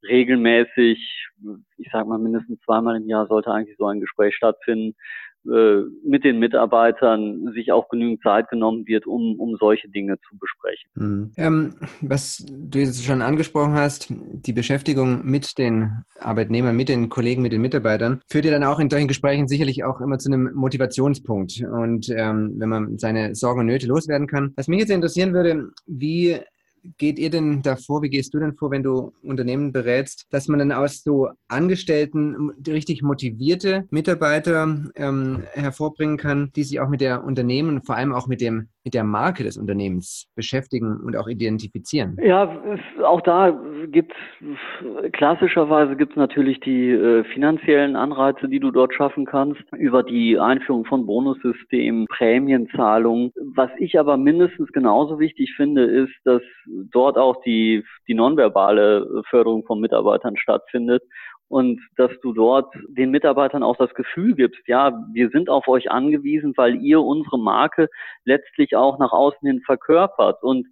regelmäßig, 0.02 1.28
ich 1.76 1.88
sage 1.92 2.08
mal 2.08 2.18
mindestens 2.18 2.60
zweimal 2.62 2.96
im 2.96 3.08
Jahr 3.08 3.28
sollte 3.28 3.52
eigentlich 3.52 3.76
so 3.78 3.86
ein 3.86 4.00
Gespräch 4.00 4.34
stattfinden, 4.34 4.96
äh, 5.52 5.82
mit 6.04 6.24
den 6.24 6.38
Mitarbeitern 6.38 7.52
sich 7.54 7.72
auch 7.72 7.88
genügend 7.88 8.22
Zeit 8.22 8.48
genommen 8.48 8.86
wird, 8.86 9.06
um, 9.06 9.38
um 9.38 9.56
solche 9.58 9.88
Dinge 9.88 10.18
zu 10.28 10.36
besprechen. 10.38 10.90
Mhm. 10.94 11.32
Ähm, 11.36 11.74
was 12.00 12.44
du 12.48 12.78
jetzt 12.78 13.04
schon 13.04 13.22
angesprochen 13.22 13.74
hast, 13.74 14.08
die 14.10 14.52
Beschäftigung 14.52 15.24
mit 15.24 15.58
den 15.58 16.04
Arbeitnehmern, 16.18 16.76
mit 16.76 16.88
den 16.88 17.08
Kollegen, 17.08 17.42
mit 17.42 17.52
den 17.52 17.60
Mitarbeitern, 17.60 18.20
führt 18.30 18.44
ja 18.44 18.50
dann 18.50 18.64
auch 18.64 18.78
in 18.78 18.90
solchen 18.90 19.08
Gesprächen 19.08 19.48
sicherlich 19.48 19.84
auch 19.84 20.00
immer 20.00 20.18
zu 20.18 20.30
einem 20.30 20.52
Motivationspunkt. 20.54 21.62
Und 21.62 22.08
ähm, 22.10 22.54
wenn 22.58 22.68
man 22.68 22.98
seine 22.98 23.34
Sorgen 23.34 23.60
und 23.60 23.66
Nöte 23.66 23.86
loswerden 23.86 24.26
kann. 24.26 24.52
Was 24.56 24.68
mich 24.68 24.80
jetzt 24.80 24.90
interessieren 24.90 25.32
würde, 25.32 25.70
wie 25.86 26.38
geht 26.98 27.18
ihr 27.18 27.30
denn 27.30 27.62
davor, 27.62 28.02
wie 28.02 28.08
gehst 28.08 28.34
du 28.34 28.38
denn 28.38 28.54
vor, 28.56 28.70
wenn 28.70 28.82
du 28.82 29.12
Unternehmen 29.22 29.72
berätst, 29.72 30.26
dass 30.30 30.48
man 30.48 30.58
dann 30.58 30.72
aus 30.72 31.02
so 31.02 31.28
Angestellten 31.48 32.52
richtig 32.66 33.02
motivierte 33.02 33.86
Mitarbeiter 33.90 34.76
ähm, 34.94 35.42
hervorbringen 35.52 36.16
kann, 36.16 36.50
die 36.54 36.64
sich 36.64 36.80
auch 36.80 36.88
mit 36.88 37.00
der 37.00 37.24
Unternehmen, 37.24 37.82
vor 37.82 37.96
allem 37.96 38.12
auch 38.12 38.26
mit 38.26 38.40
dem 38.40 38.68
mit 38.86 38.94
der 38.94 39.02
Marke 39.02 39.42
des 39.42 39.58
Unternehmens 39.58 40.30
beschäftigen 40.36 41.00
und 41.04 41.16
auch 41.16 41.26
identifizieren? 41.26 42.16
Ja, 42.22 42.56
auch 43.04 43.20
da 43.20 43.50
gibt 43.88 44.12
es 44.12 45.12
klassischerweise 45.12 45.96
gibt 45.96 46.12
es 46.12 46.16
natürlich 46.16 46.60
die 46.60 46.90
äh, 46.90 47.24
finanziellen 47.34 47.96
Anreize, 47.96 48.48
die 48.48 48.60
du 48.60 48.70
dort 48.70 48.94
schaffen 48.94 49.26
kannst, 49.26 49.60
über 49.72 50.04
die 50.04 50.38
Einführung 50.38 50.84
von 50.84 51.04
Bonussystemen, 51.04 52.06
Prämienzahlungen. 52.06 53.32
Was 53.56 53.70
ich 53.78 53.98
aber 53.98 54.16
mindestens 54.16 54.70
genauso 54.70 55.18
wichtig 55.18 55.54
finde, 55.56 55.82
ist, 55.82 56.14
dass 56.24 56.42
dort 56.92 57.18
auch 57.18 57.42
die, 57.42 57.84
die 58.06 58.14
nonverbale 58.14 59.24
Förderung 59.28 59.64
von 59.64 59.80
Mitarbeitern 59.80 60.36
stattfindet 60.36 61.02
und 61.48 61.80
dass 61.96 62.10
du 62.22 62.32
dort 62.32 62.74
den 62.88 63.10
Mitarbeitern 63.10 63.62
auch 63.62 63.76
das 63.76 63.94
Gefühl 63.94 64.34
gibst, 64.34 64.66
ja, 64.66 65.04
wir 65.12 65.28
sind 65.30 65.48
auf 65.48 65.68
euch 65.68 65.90
angewiesen, 65.90 66.54
weil 66.56 66.82
ihr 66.82 67.00
unsere 67.00 67.38
Marke 67.38 67.88
letztlich 68.24 68.74
auch 68.74 68.98
nach 68.98 69.12
außen 69.12 69.46
hin 69.46 69.60
verkörpert. 69.64 70.42
Und 70.42 70.66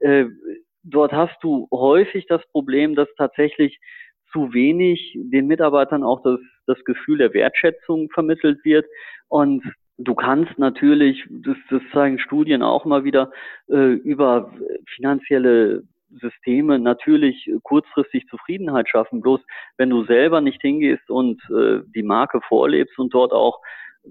äh, 0.00 0.26
dort 0.82 1.12
hast 1.12 1.36
du 1.42 1.68
häufig 1.72 2.26
das 2.26 2.42
Problem, 2.52 2.94
dass 2.94 3.08
tatsächlich 3.16 3.78
zu 4.32 4.52
wenig 4.52 5.16
den 5.16 5.46
Mitarbeitern 5.46 6.02
auch 6.02 6.22
das, 6.22 6.40
das 6.66 6.82
Gefühl 6.84 7.18
der 7.18 7.32
Wertschätzung 7.32 8.10
vermittelt 8.10 8.62
wird. 8.64 8.86
Und 9.28 9.64
du 9.96 10.14
kannst 10.14 10.58
natürlich, 10.58 11.24
das, 11.30 11.56
das 11.70 11.82
zeigen 11.92 12.18
Studien 12.18 12.62
auch 12.62 12.84
mal 12.84 13.04
wieder, 13.04 13.32
äh, 13.68 13.94
über 13.94 14.52
finanzielle 14.94 15.84
Systeme 16.10 16.78
natürlich 16.78 17.50
kurzfristig 17.62 18.26
Zufriedenheit 18.28 18.88
schaffen. 18.88 19.20
Bloß 19.20 19.40
wenn 19.76 19.90
du 19.90 20.04
selber 20.04 20.40
nicht 20.40 20.60
hingehst 20.60 21.08
und 21.10 21.40
äh, 21.50 21.80
die 21.94 22.02
Marke 22.02 22.40
vorlebst 22.48 22.98
und 22.98 23.12
dort 23.14 23.32
auch 23.32 23.60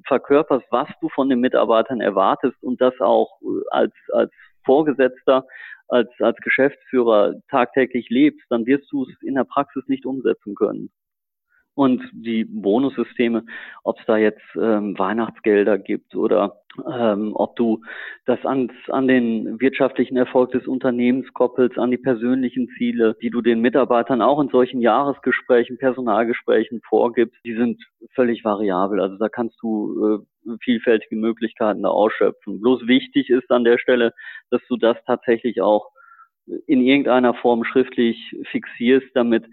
verkörperst, 0.05 0.65
was 0.69 0.89
du 1.01 1.09
von 1.09 1.29
den 1.29 1.39
Mitarbeitern 1.39 2.01
erwartest 2.01 2.61
und 2.61 2.79
das 2.81 2.93
auch 2.99 3.39
äh, 3.41 3.63
als, 3.71 3.93
als 4.11 4.31
Vorgesetzter, 4.65 5.45
als, 5.87 6.09
als 6.19 6.37
Geschäftsführer 6.37 7.35
tagtäglich 7.49 8.09
lebst, 8.09 8.45
dann 8.49 8.65
wirst 8.65 8.91
du 8.91 9.03
es 9.03 9.21
in 9.21 9.35
der 9.35 9.45
Praxis 9.45 9.87
nicht 9.87 10.05
umsetzen 10.05 10.55
können 10.55 10.91
und 11.77 12.01
die 12.11 12.43
Bonussysteme, 12.43 13.45
ob 13.83 13.99
es 13.99 14.05
da 14.07 14.17
jetzt 14.17 14.41
ähm, 14.59 14.97
Weihnachtsgelder 14.97 15.77
gibt 15.77 16.15
oder 16.15 16.63
ähm, 16.91 17.33
ob 17.35 17.55
du 17.55 17.83
das 18.25 18.43
an, 18.45 18.71
an 18.87 19.07
den 19.07 19.59
wirtschaftlichen 19.59 20.17
Erfolg 20.17 20.51
des 20.53 20.65
Unternehmens 20.65 21.31
koppelst, 21.33 21.77
an 21.77 21.91
die 21.91 21.99
persönlichen 21.99 22.67
Ziele, 22.79 23.15
die 23.21 23.29
du 23.29 23.41
den 23.41 23.61
Mitarbeitern 23.61 24.23
auch 24.23 24.39
in 24.39 24.49
solchen 24.49 24.81
Jahresgesprächen, 24.81 25.77
Personalgesprächen 25.77 26.81
vorgibst, 26.81 27.37
die 27.45 27.53
sind 27.53 27.79
völlig 28.15 28.43
variabel. 28.43 28.99
Also 28.99 29.17
da 29.17 29.29
kannst 29.29 29.57
du 29.61 30.23
äh, 30.47 30.57
vielfältige 30.63 31.15
Möglichkeiten 31.15 31.83
da 31.83 31.89
ausschöpfen. 31.89 32.59
Bloß 32.59 32.87
wichtig 32.87 33.29
ist 33.29 33.51
an 33.51 33.63
der 33.63 33.77
Stelle, 33.77 34.15
dass 34.49 34.61
du 34.67 34.77
das 34.77 34.97
tatsächlich 35.05 35.61
auch 35.61 35.91
in 36.65 36.81
irgendeiner 36.81 37.35
Form 37.35 37.63
schriftlich 37.65 38.35
fixierst, 38.49 39.07
damit 39.13 39.45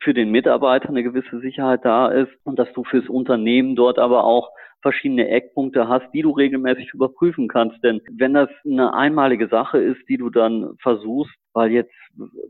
für 0.00 0.14
den 0.14 0.30
Mitarbeiter 0.30 0.88
eine 0.88 1.02
gewisse 1.02 1.40
Sicherheit 1.40 1.84
da 1.84 2.08
ist 2.08 2.30
und 2.44 2.58
dass 2.58 2.72
du 2.72 2.84
fürs 2.84 3.08
Unternehmen 3.08 3.76
dort 3.76 3.98
aber 3.98 4.24
auch 4.24 4.50
verschiedene 4.80 5.28
Eckpunkte 5.28 5.88
hast, 5.88 6.06
die 6.14 6.22
du 6.22 6.30
regelmäßig 6.30 6.94
überprüfen 6.94 7.48
kannst. 7.48 7.82
Denn 7.82 8.00
wenn 8.12 8.34
das 8.34 8.48
eine 8.64 8.94
einmalige 8.94 9.48
Sache 9.48 9.78
ist, 9.78 10.08
die 10.08 10.16
du 10.16 10.30
dann 10.30 10.76
versuchst, 10.80 11.34
weil 11.52 11.72
jetzt 11.72 11.92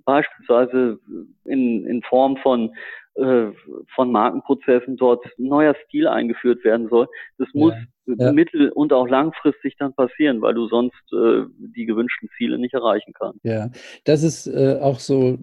beispielsweise 0.05 0.99
in, 1.45 1.87
in 1.87 2.03
Form 2.03 2.37
von 2.39 2.75
äh, 3.15 3.53
von 3.95 4.13
Markenprozessen 4.13 4.97
dort 4.97 5.25
neuer 5.39 5.75
Stil 5.87 6.07
eingeführt 6.07 6.63
werden 6.63 6.89
soll. 6.89 7.09
Das 7.39 7.49
muss 7.53 7.75
ja. 8.17 8.33
mittel- 8.33 8.71
und 8.71 8.93
auch 8.93 9.09
langfristig 9.09 9.77
dann 9.79 9.95
passieren, 9.95 10.41
weil 10.41 10.55
du 10.55 10.69
sonst 10.69 10.95
äh, 11.13 11.45
die 11.59 11.87
gewünschten 11.87 12.29
Ziele 12.37 12.59
nicht 12.59 12.75
erreichen 12.75 13.13
kannst. 13.13 13.41
Ja, 13.45 13.71
das 14.05 14.23
ist 14.23 14.47
äh, 14.47 14.79
auch 14.81 15.01
so 15.01 15.39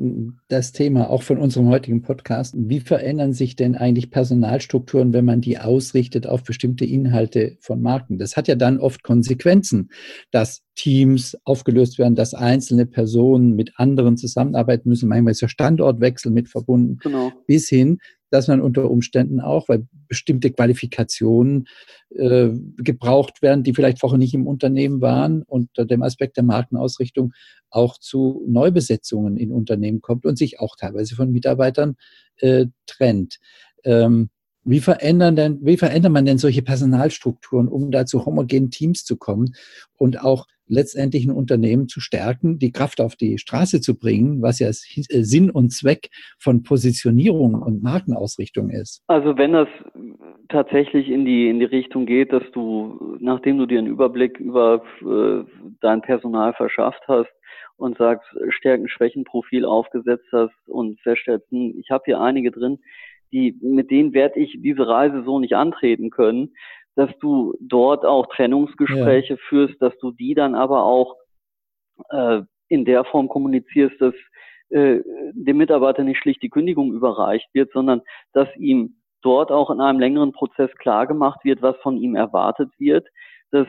das 0.48 0.72
Thema 0.72 1.10
auch 1.10 1.24
von 1.24 1.38
unserem 1.38 1.70
heutigen 1.70 2.02
Podcast. 2.02 2.56
Wie 2.58 2.80
verändern 2.80 3.34
sich 3.34 3.56
denn 3.56 3.76
eigentlich 3.76 4.12
Personalstrukturen, 4.12 5.14
wenn 5.14 5.26
man 5.26 5.42
die 5.42 5.60
ausrichtet 5.60 6.28
auf 6.28 6.44
bestimmte 6.44 6.86
Inhalte 6.86 7.58
von 7.60 7.82
Marken? 7.82 8.18
Das 8.18 8.38
hat 8.38 8.48
ja 8.48 8.56
dann 8.56 8.80
oft 8.80 9.04
Konsequenzen, 9.04 9.90
dass 10.32 10.64
Teams 10.76 11.38
aufgelöst 11.46 11.98
werden, 12.00 12.16
dass 12.16 12.34
einzelne 12.34 12.86
Personen 12.86 13.56
mit 13.56 13.72
anderen 13.78 14.18
zusammenarbeiten 14.18 14.90
müssen. 14.90 15.10
Manchmal 15.10 15.32
ist 15.32 15.42
der 15.42 15.48
Standortwechsel 15.48 16.32
mit 16.32 16.50
verbunden. 16.50 16.98
Genau. 17.02 17.32
Bis 17.48 17.70
hin, 17.70 18.00
dass 18.36 18.48
man 18.48 18.62
unter 18.62 18.89
Umständen 18.89 19.39
auch, 19.39 19.70
weil 19.70 19.88
bestimmte 20.08 20.51
Qualifikationen 20.51 21.68
äh, 22.10 22.50
gebraucht 22.77 23.42
werden, 23.42 23.63
die 23.63 23.74
vielleicht 23.74 24.00
vorher 24.00 24.20
nicht 24.20 24.34
im 24.34 24.46
Unternehmen 24.46 25.01
waren, 25.01 25.44
unter 25.44 25.86
dem 25.86 26.04
Aspekt 26.04 26.38
der 26.38 26.44
Markenausrichtung 26.44 27.34
auch 27.70 27.98
zu 27.98 28.44
Neubesetzungen 28.48 29.38
in 29.38 29.51
Unternehmen 29.51 30.01
kommt 30.01 30.25
und 30.25 30.38
sich 30.38 30.60
auch 30.60 30.75
teilweise 30.75 31.15
von 31.15 31.32
Mitarbeitern 31.32 31.96
äh, 32.38 32.68
trennt. 32.86 33.39
Ähm, 33.84 34.30
wie 34.63 34.80
verändern 34.80 35.36
denn, 35.36 35.60
wie 35.62 35.77
verändert 35.77 36.12
man 36.12 36.25
denn 36.25 36.39
solche 36.39 36.63
Personalstrukturen, 36.63 37.68
um 37.68 37.92
da 37.92 38.06
zu 38.06 38.25
homogenen 38.25 38.72
Teams 38.72 39.06
zu 39.06 39.15
kommen 39.15 39.56
und 39.98 40.22
auch 40.22 40.48
letztendlich 40.68 41.26
ein 41.26 41.32
Unternehmen 41.32 41.88
zu 41.88 42.00
stärken, 42.00 42.60
die 42.60 42.72
Kraft 42.72 43.02
auf 43.02 43.16
die 43.16 43.38
Straße 43.38 43.82
zu 43.82 43.98
bringen, 43.98 44.42
was 44.42 44.60
ja 44.60 44.68
äh, 44.70 44.72
Sinn 44.72 45.50
und 45.50 45.72
Zweck 45.72 46.10
von 46.40 46.64
Positionierung 46.64 47.56
und 47.56 47.84
Markenausrichtung 47.84 48.70
ist? 48.70 49.04
Also 49.08 49.38
wenn 49.38 49.54
das 49.54 49.68
tatsächlich 50.50 51.10
in 51.10 51.26
die, 51.26 51.50
in 51.50 51.60
die 51.60 51.66
Richtung 51.66 52.06
geht, 52.06 52.32
dass 52.32 52.44
du, 52.54 53.18
nachdem 53.20 53.58
du 53.58 53.66
dir 53.66 53.80
einen 53.80 53.88
Überblick 53.88 54.40
über 54.40 54.84
äh, 55.02 55.44
dein 55.82 56.02
Personal 56.02 56.54
verschafft 56.54 57.02
hast, 57.08 57.30
und 57.78 57.98
sagst, 57.98 58.26
Stärken-Schwächen-Profil 58.50 59.66
aufgesetzt 59.66 60.28
hast 60.32 60.54
und 60.68 61.00
feststellst, 61.02 61.50
hm, 61.52 61.76
ich 61.80 61.90
habe 61.92 62.04
hier 62.06 62.22
einige 62.22 62.52
drin, 62.52 62.80
die, 63.32 63.58
mit 63.62 63.92
denen 63.92 64.14
werde 64.14 64.40
ich 64.40 64.58
diese 64.62 64.88
Reise 64.88 65.24
so 65.26 65.40
nicht 65.40 65.56
antreten 65.56 66.10
können, 66.10 66.54
dass 66.96 67.10
du 67.20 67.54
dort 67.60 68.06
auch 68.06 68.28
Trennungsgespräche 68.28 69.34
ja. 69.34 69.40
führst, 69.50 69.82
dass 69.82 69.98
du 70.00 70.12
die 70.12 70.34
dann 70.34 70.56
aber 70.56 70.84
auch 70.84 71.16
äh, 72.10 72.42
in 72.68 72.86
der 72.86 73.04
Form 73.06 73.28
kommunizierst, 73.28 74.00
dass 74.00 74.14
äh, 74.70 75.02
dem 75.34 75.58
Mitarbeiter 75.58 76.04
nicht 76.04 76.20
schlicht 76.20 76.42
die 76.42 76.50
Kündigung 76.50 76.94
überreicht 76.94 77.48
wird, 77.54 77.72
sondern 77.72 78.02
dass 78.34 78.48
ihm 78.58 78.98
dort 79.22 79.52
auch 79.52 79.70
in 79.70 79.82
einem 79.82 80.00
längeren 80.00 80.32
Prozess 80.32 80.72
klar 80.78 81.08
gemacht 81.08 81.44
wird, 81.44 81.62
was 81.62 81.75
von 81.78 81.98
ihm 81.98 82.16
erwartet 82.16 82.72
wird, 82.78 83.08
dass 83.52 83.68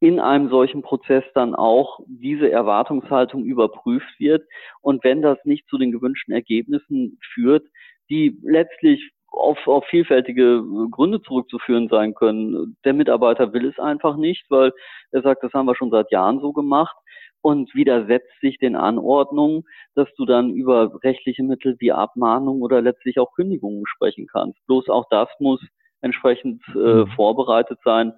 in 0.00 0.20
einem 0.20 0.50
solchen 0.50 0.82
Prozess 0.82 1.24
dann 1.34 1.54
auch 1.54 2.00
diese 2.06 2.50
Erwartungshaltung 2.50 3.44
überprüft 3.44 4.18
wird. 4.18 4.46
Und 4.80 5.02
wenn 5.04 5.22
das 5.22 5.38
nicht 5.44 5.66
zu 5.68 5.78
den 5.78 5.90
gewünschten 5.90 6.34
Ergebnissen 6.34 7.18
führt, 7.32 7.66
die 8.10 8.38
letztlich 8.42 9.12
auf, 9.30 9.58
auf 9.66 9.84
vielfältige 9.86 10.62
Gründe 10.90 11.20
zurückzuführen 11.22 11.88
sein 11.88 12.14
können. 12.14 12.76
Der 12.84 12.94
Mitarbeiter 12.94 13.52
will 13.52 13.66
es 13.66 13.78
einfach 13.78 14.16
nicht, 14.16 14.44
weil 14.50 14.72
er 15.12 15.22
sagt, 15.22 15.42
das 15.42 15.52
haben 15.52 15.66
wir 15.66 15.76
schon 15.76 15.90
seit 15.90 16.10
Jahren 16.10 16.40
so 16.40 16.52
gemacht 16.52 16.96
und 17.42 17.74
widersetzt 17.74 18.32
sich 18.40 18.58
den 18.58 18.76
Anordnungen, 18.76 19.64
dass 19.94 20.08
du 20.16 20.24
dann 20.24 20.50
über 20.50 20.98
rechtliche 21.04 21.42
Mittel 21.42 21.76
wie 21.78 21.92
Abmahnung 21.92 22.62
oder 22.62 22.82
letztlich 22.82 23.18
auch 23.18 23.32
Kündigungen 23.34 23.84
sprechen 23.86 24.26
kannst. 24.26 24.58
Bloß 24.66 24.88
auch 24.88 25.04
das 25.10 25.28
muss 25.38 25.60
entsprechend 26.00 26.62
äh, 26.74 26.78
mhm. 26.78 27.06
vorbereitet 27.14 27.78
sein 27.84 28.12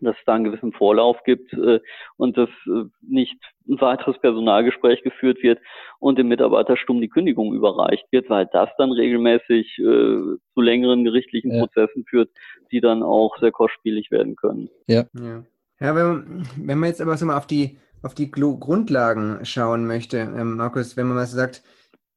dass 0.00 0.16
es 0.16 0.24
da 0.26 0.34
einen 0.34 0.44
gewissen 0.44 0.72
Vorlauf 0.72 1.16
gibt 1.24 1.52
äh, 1.52 1.80
und 2.16 2.36
dass 2.36 2.48
äh, 2.66 2.84
nicht 3.00 3.36
ein 3.68 3.80
weiteres 3.80 4.18
Personalgespräch 4.20 5.02
geführt 5.02 5.42
wird 5.42 5.58
und 5.98 6.18
dem 6.18 6.28
Mitarbeiter 6.28 6.76
stumm 6.76 7.00
die 7.00 7.08
Kündigung 7.08 7.54
überreicht 7.54 8.06
wird, 8.10 8.28
weil 8.28 8.48
das 8.52 8.68
dann 8.78 8.92
regelmäßig 8.92 9.78
äh, 9.78 9.82
zu 9.82 10.60
längeren 10.60 11.04
gerichtlichen 11.04 11.52
ja. 11.52 11.60
Prozessen 11.60 12.04
führt, 12.08 12.30
die 12.70 12.80
dann 12.80 13.02
auch 13.02 13.38
sehr 13.38 13.52
kostspielig 13.52 14.10
werden 14.10 14.36
können. 14.36 14.68
Ja. 14.86 15.06
Ja, 15.14 15.44
ja 15.80 15.96
wenn, 15.96 16.06
man, 16.06 16.48
wenn 16.56 16.78
man 16.78 16.88
jetzt 16.88 17.00
aber 17.00 17.16
so 17.16 17.26
mal 17.26 17.36
auf 17.36 17.46
die, 17.46 17.78
auf 18.02 18.14
die 18.14 18.30
Grundlagen 18.30 19.44
schauen 19.44 19.86
möchte, 19.86 20.18
ähm, 20.18 20.56
Markus, 20.56 20.96
wenn 20.96 21.06
man 21.06 21.16
mal 21.16 21.26
so 21.26 21.36
sagt, 21.36 21.62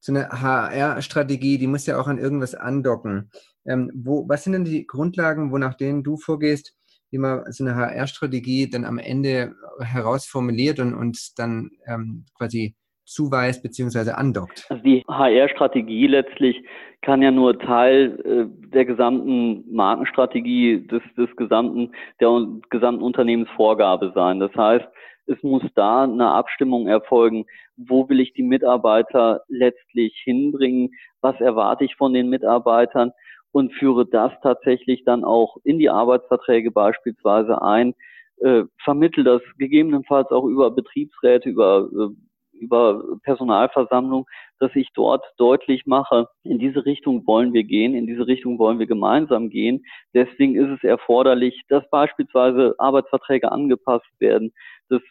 so 0.01 0.13
eine 0.13 0.29
HR-Strategie, 0.29 1.57
die 1.57 1.67
muss 1.67 1.85
ja 1.85 1.99
auch 1.99 2.07
an 2.07 2.17
irgendwas 2.17 2.55
andocken. 2.55 3.31
Ähm, 3.65 3.91
wo, 3.93 4.27
was 4.29 4.43
sind 4.43 4.53
denn 4.53 4.63
die 4.63 4.87
Grundlagen, 4.87 5.51
wonach 5.51 5.73
denen 5.73 6.03
du 6.03 6.15
vorgehst, 6.15 6.73
wie 7.11 7.17
man 7.17 7.43
so 7.51 7.63
eine 7.63 7.75
HR-Strategie 7.75 8.69
dann 8.69 8.85
am 8.85 8.99
Ende 8.99 9.53
herausformuliert 9.79 10.79
und, 10.79 10.93
und 10.93 11.17
dann 11.37 11.71
ähm, 11.87 12.25
quasi 12.37 12.75
zuweist 13.05 13.63
bzw. 13.63 14.11
andockt? 14.11 14.65
Also 14.69 14.83
die 14.83 15.03
HR-Strategie 15.07 16.07
letztlich 16.07 16.63
kann 17.01 17.21
ja 17.21 17.31
nur 17.31 17.57
Teil 17.57 18.19
äh, 18.23 18.69
der 18.69 18.85
gesamten 18.85 19.63
Markenstrategie 19.73 20.85
des, 20.87 21.01
des 21.17 21.33
gesamten, 21.35 21.91
der 22.19 22.45
gesamten 22.69 23.01
Unternehmensvorgabe 23.01 24.11
sein. 24.13 24.39
Das 24.39 24.53
heißt, 24.55 24.85
es 25.27 25.41
muss 25.43 25.63
da 25.75 26.03
eine 26.03 26.31
Abstimmung 26.31 26.87
erfolgen, 26.87 27.45
wo 27.77 28.09
will 28.09 28.19
ich 28.19 28.33
die 28.33 28.43
Mitarbeiter 28.43 29.41
letztlich 29.47 30.19
hinbringen, 30.23 30.89
was 31.21 31.39
erwarte 31.39 31.85
ich 31.85 31.95
von 31.95 32.13
den 32.13 32.29
Mitarbeitern 32.29 33.11
und 33.51 33.73
führe 33.73 34.05
das 34.05 34.31
tatsächlich 34.41 35.03
dann 35.05 35.23
auch 35.23 35.57
in 35.63 35.79
die 35.79 35.89
Arbeitsverträge 35.89 36.71
beispielsweise 36.71 37.61
ein, 37.61 37.95
äh, 38.37 38.63
vermittle 38.83 39.23
das 39.23 39.41
gegebenenfalls 39.57 40.29
auch 40.31 40.45
über 40.45 40.71
Betriebsräte, 40.71 41.49
über 41.49 41.89
äh, 41.91 42.15
über 42.59 43.01
Personalversammlung, 43.23 44.27
dass 44.59 44.75
ich 44.75 44.89
dort 44.93 45.23
deutlich 45.37 45.85
mache, 45.85 46.27
in 46.43 46.59
diese 46.59 46.85
Richtung 46.85 47.25
wollen 47.25 47.53
wir 47.53 47.63
gehen, 47.63 47.95
in 47.95 48.05
diese 48.05 48.27
Richtung 48.27 48.59
wollen 48.59 48.79
wir 48.79 48.87
gemeinsam 48.87 49.49
gehen. 49.49 49.85
Deswegen 50.13 50.55
ist 50.55 50.69
es 50.69 50.83
erforderlich, 50.83 51.61
dass 51.69 51.89
beispielsweise 51.89 52.75
Arbeitsverträge 52.77 53.51
angepasst 53.51 54.11
werden, 54.19 54.51
dass 54.89 55.01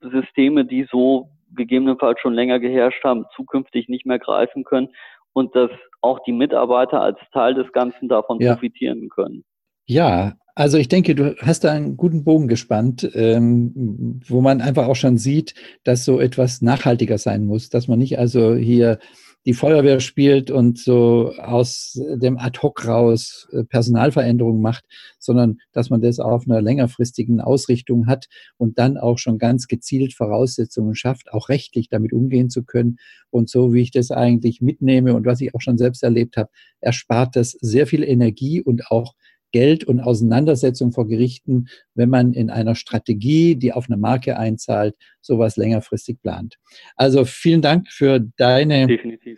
Systeme, 0.00 0.64
die 0.64 0.86
so 0.90 1.28
gegebenenfalls 1.54 2.20
schon 2.20 2.34
länger 2.34 2.58
geherrscht 2.58 3.02
haben, 3.04 3.24
zukünftig 3.34 3.88
nicht 3.88 4.06
mehr 4.06 4.18
greifen 4.18 4.64
können 4.64 4.88
und 5.36 5.54
dass 5.54 5.70
auch 6.00 6.18
die 6.24 6.32
Mitarbeiter 6.32 7.02
als 7.02 7.18
Teil 7.32 7.52
des 7.54 7.70
Ganzen 7.72 8.08
davon 8.08 8.40
ja. 8.40 8.54
profitieren 8.54 9.10
können. 9.10 9.44
Ja, 9.86 10.32
also 10.54 10.78
ich 10.78 10.88
denke, 10.88 11.14
du 11.14 11.36
hast 11.42 11.64
da 11.64 11.72
einen 11.72 11.98
guten 11.98 12.24
Bogen 12.24 12.48
gespannt, 12.48 13.08
ähm, 13.12 14.20
wo 14.26 14.40
man 14.40 14.62
einfach 14.62 14.88
auch 14.88 14.96
schon 14.96 15.18
sieht, 15.18 15.54
dass 15.84 16.06
so 16.06 16.18
etwas 16.20 16.62
nachhaltiger 16.62 17.18
sein 17.18 17.44
muss, 17.44 17.68
dass 17.68 17.86
man 17.86 17.98
nicht 17.98 18.18
also 18.18 18.54
hier 18.54 18.98
die 19.46 19.54
Feuerwehr 19.54 20.00
spielt 20.00 20.50
und 20.50 20.76
so 20.76 21.32
aus 21.38 22.00
dem 22.16 22.36
Ad-Hoc 22.36 22.84
raus 22.84 23.48
äh, 23.52 23.62
Personalveränderungen 23.62 24.60
macht, 24.60 24.84
sondern 25.20 25.58
dass 25.72 25.88
man 25.88 26.00
das 26.00 26.18
auf 26.18 26.46
einer 26.46 26.60
längerfristigen 26.60 27.40
Ausrichtung 27.40 28.08
hat 28.08 28.26
und 28.58 28.78
dann 28.78 28.98
auch 28.98 29.18
schon 29.18 29.38
ganz 29.38 29.68
gezielt 29.68 30.14
Voraussetzungen 30.14 30.96
schafft, 30.96 31.32
auch 31.32 31.48
rechtlich 31.48 31.88
damit 31.88 32.12
umgehen 32.12 32.50
zu 32.50 32.64
können. 32.64 32.96
Und 33.30 33.48
so 33.48 33.72
wie 33.72 33.82
ich 33.82 33.92
das 33.92 34.10
eigentlich 34.10 34.60
mitnehme 34.60 35.14
und 35.14 35.24
was 35.26 35.40
ich 35.40 35.54
auch 35.54 35.60
schon 35.60 35.78
selbst 35.78 36.02
erlebt 36.02 36.36
habe, 36.36 36.50
erspart 36.80 37.36
das 37.36 37.52
sehr 37.52 37.86
viel 37.86 38.02
Energie 38.02 38.60
und 38.60 38.90
auch 38.90 39.14
Geld 39.52 39.84
und 39.84 40.00
Auseinandersetzung 40.00 40.92
vor 40.92 41.06
Gerichten, 41.06 41.68
wenn 41.94 42.10
man 42.10 42.32
in 42.32 42.50
einer 42.50 42.74
Strategie, 42.74 43.56
die 43.56 43.72
auf 43.72 43.86
eine 43.88 43.96
Marke 43.96 44.38
einzahlt, 44.38 44.94
sowas 45.20 45.56
längerfristig 45.56 46.20
plant. 46.20 46.56
Also 46.96 47.24
vielen 47.24 47.62
Dank 47.62 47.88
für 47.90 48.20
deine 48.36 48.86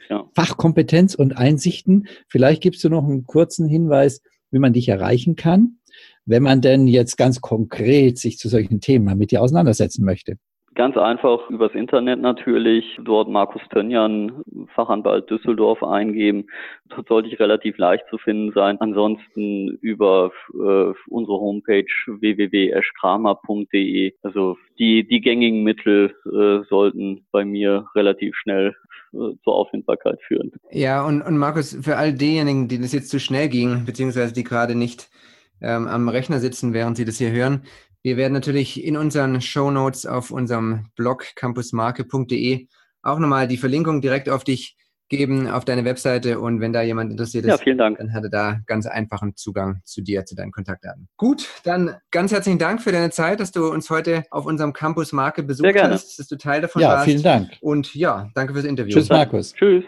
ja. 0.08 0.28
Fachkompetenz 0.34 1.14
und 1.14 1.36
Einsichten. 1.36 2.08
Vielleicht 2.28 2.62
gibst 2.62 2.82
du 2.84 2.88
noch 2.88 3.04
einen 3.04 3.24
kurzen 3.24 3.68
Hinweis, 3.68 4.22
wie 4.50 4.58
man 4.58 4.72
dich 4.72 4.88
erreichen 4.88 5.36
kann, 5.36 5.78
wenn 6.24 6.42
man 6.42 6.60
denn 6.60 6.86
jetzt 6.86 7.16
ganz 7.16 7.40
konkret 7.40 8.18
sich 8.18 8.38
zu 8.38 8.48
solchen 8.48 8.80
Themen 8.80 9.16
mit 9.18 9.30
dir 9.30 9.42
auseinandersetzen 9.42 10.04
möchte. 10.04 10.38
Ganz 10.78 10.96
einfach 10.96 11.50
übers 11.50 11.74
Internet 11.74 12.20
natürlich. 12.20 12.84
Dort 13.02 13.28
Markus 13.28 13.60
Tönjan, 13.70 14.44
Fachanwalt 14.76 15.28
Düsseldorf 15.28 15.82
eingeben. 15.82 16.46
Dort 16.88 17.08
sollte 17.08 17.28
ich 17.28 17.40
relativ 17.40 17.76
leicht 17.78 18.04
zu 18.08 18.16
finden 18.16 18.52
sein. 18.54 18.80
Ansonsten 18.80 19.76
über 19.80 20.30
äh, 20.54 20.92
unsere 21.08 21.40
Homepage 21.40 21.84
www.eschkramer.de. 22.06 24.12
Also 24.22 24.56
die, 24.78 25.04
die 25.04 25.20
gängigen 25.20 25.64
Mittel 25.64 26.14
äh, 26.26 26.60
sollten 26.68 27.26
bei 27.32 27.44
mir 27.44 27.88
relativ 27.96 28.36
schnell 28.36 28.76
äh, 29.14 29.34
zur 29.42 29.54
Auffindbarkeit 29.54 30.20
führen. 30.28 30.52
Ja, 30.70 31.04
und, 31.04 31.22
und 31.22 31.38
Markus, 31.38 31.76
für 31.82 31.96
all 31.96 32.12
diejenigen, 32.12 32.68
denen 32.68 32.84
es 32.84 32.92
jetzt 32.92 33.10
zu 33.10 33.18
schnell 33.18 33.48
ging, 33.48 33.84
beziehungsweise 33.84 34.32
die 34.32 34.44
gerade 34.44 34.76
nicht 34.76 35.10
ähm, 35.60 35.88
am 35.88 36.08
Rechner 36.08 36.38
sitzen, 36.38 36.72
während 36.72 36.96
sie 36.96 37.04
das 37.04 37.18
hier 37.18 37.32
hören, 37.32 37.64
wir 38.02 38.16
werden 38.16 38.32
natürlich 38.32 38.84
in 38.84 38.96
unseren 38.96 39.40
Show 39.40 39.70
Notes 39.70 40.06
auf 40.06 40.30
unserem 40.30 40.90
Blog 40.96 41.26
campusmarke.de 41.34 42.68
auch 43.02 43.18
nochmal 43.18 43.48
die 43.48 43.56
Verlinkung 43.56 44.00
direkt 44.00 44.28
auf 44.28 44.44
dich 44.44 44.76
geben, 45.08 45.48
auf 45.48 45.64
deine 45.64 45.84
Webseite. 45.84 46.38
Und 46.38 46.60
wenn 46.60 46.72
da 46.72 46.82
jemand 46.82 47.10
interessiert 47.10 47.44
ist, 47.46 47.64
ja, 47.64 47.74
dann 47.74 48.12
hat 48.12 48.24
er 48.24 48.30
da 48.30 48.58
ganz 48.66 48.86
einfachen 48.86 49.36
Zugang 49.36 49.80
zu 49.84 50.02
dir, 50.02 50.24
zu 50.24 50.34
deinen 50.34 50.52
Kontaktdaten. 50.52 51.08
Gut, 51.16 51.48
dann 51.64 51.96
ganz 52.10 52.32
herzlichen 52.32 52.58
Dank 52.58 52.82
für 52.82 52.92
deine 52.92 53.10
Zeit, 53.10 53.40
dass 53.40 53.50
du 53.50 53.70
uns 53.70 53.90
heute 53.90 54.24
auf 54.30 54.46
unserem 54.46 54.72
Campus 54.72 55.12
Marke 55.12 55.42
besucht 55.42 55.74
hast, 55.80 56.18
dass 56.18 56.28
du 56.28 56.36
Teil 56.36 56.60
davon 56.60 56.82
ja, 56.82 56.88
warst. 56.88 57.06
Ja, 57.06 57.12
vielen 57.12 57.22
Dank. 57.22 57.50
Und 57.60 57.94
ja, 57.94 58.30
danke 58.34 58.52
fürs 58.52 58.66
Interview. 58.66 58.92
Tschüss, 58.92 59.08
Markus. 59.08 59.54
Tschüss. 59.54 59.84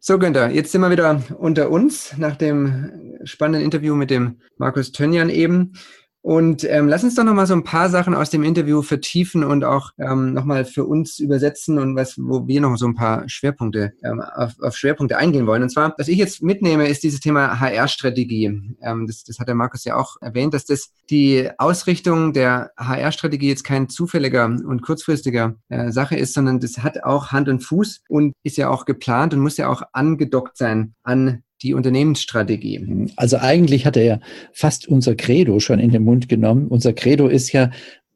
So, 0.00 0.18
Günther, 0.18 0.50
jetzt 0.50 0.72
sind 0.72 0.80
wir 0.80 0.90
wieder 0.90 1.22
unter 1.38 1.70
uns 1.70 2.16
nach 2.16 2.36
dem 2.36 3.18
spannenden 3.24 3.64
Interview 3.64 3.94
mit 3.94 4.10
dem 4.10 4.40
Markus 4.56 4.92
Tönjan 4.92 5.28
eben. 5.28 5.72
Und 6.20 6.64
ähm, 6.64 6.88
lass 6.88 7.04
uns 7.04 7.14
doch 7.14 7.24
nochmal 7.24 7.46
so 7.46 7.54
ein 7.54 7.62
paar 7.62 7.88
Sachen 7.90 8.14
aus 8.14 8.28
dem 8.28 8.42
Interview 8.42 8.82
vertiefen 8.82 9.44
und 9.44 9.64
auch 9.64 9.92
ähm, 9.98 10.34
nochmal 10.34 10.64
für 10.64 10.84
uns 10.84 11.20
übersetzen 11.20 11.78
und 11.78 11.94
was, 11.94 12.18
wo 12.18 12.46
wir 12.46 12.60
noch 12.60 12.76
so 12.76 12.86
ein 12.86 12.96
paar 12.96 13.28
Schwerpunkte, 13.28 13.92
ähm, 14.02 14.20
auf, 14.20 14.54
auf 14.60 14.76
Schwerpunkte 14.76 15.16
eingehen 15.16 15.46
wollen. 15.46 15.62
Und 15.62 15.70
zwar, 15.70 15.94
was 15.96 16.08
ich 16.08 16.18
jetzt 16.18 16.42
mitnehme, 16.42 16.88
ist 16.88 17.04
dieses 17.04 17.20
Thema 17.20 17.60
HR-Strategie. 17.60 18.76
Ähm, 18.82 19.06
das, 19.06 19.22
das 19.22 19.38
hat 19.38 19.48
der 19.48 19.54
Markus 19.54 19.84
ja 19.84 19.96
auch 19.96 20.16
erwähnt, 20.20 20.54
dass 20.54 20.64
das 20.64 20.90
die 21.08 21.48
Ausrichtung 21.56 22.32
der 22.32 22.72
HR-Strategie 22.76 23.48
jetzt 23.48 23.64
kein 23.64 23.88
zufälliger 23.88 24.46
und 24.46 24.82
kurzfristiger 24.82 25.54
äh, 25.68 25.92
Sache 25.92 26.16
ist, 26.16 26.34
sondern 26.34 26.58
das 26.58 26.78
hat 26.78 27.04
auch 27.04 27.30
Hand 27.30 27.48
und 27.48 27.60
Fuß 27.60 28.02
und 28.08 28.32
ist 28.42 28.56
ja 28.56 28.68
auch 28.70 28.86
geplant 28.86 29.34
und 29.34 29.40
muss 29.40 29.56
ja 29.56 29.68
auch 29.68 29.82
angedockt 29.92 30.56
sein 30.56 30.94
an 31.04 31.42
die 31.62 31.74
Unternehmensstrategie. 31.74 33.08
Also 33.16 33.38
eigentlich 33.38 33.86
hat 33.86 33.96
er 33.96 34.04
ja 34.04 34.20
fast 34.52 34.88
unser 34.88 35.14
Credo 35.14 35.60
schon 35.60 35.78
in 35.78 35.90
den 35.90 36.04
Mund 36.04 36.28
genommen. 36.28 36.68
Unser 36.68 36.92
Credo 36.92 37.28
ist 37.28 37.52
ja, 37.52 37.70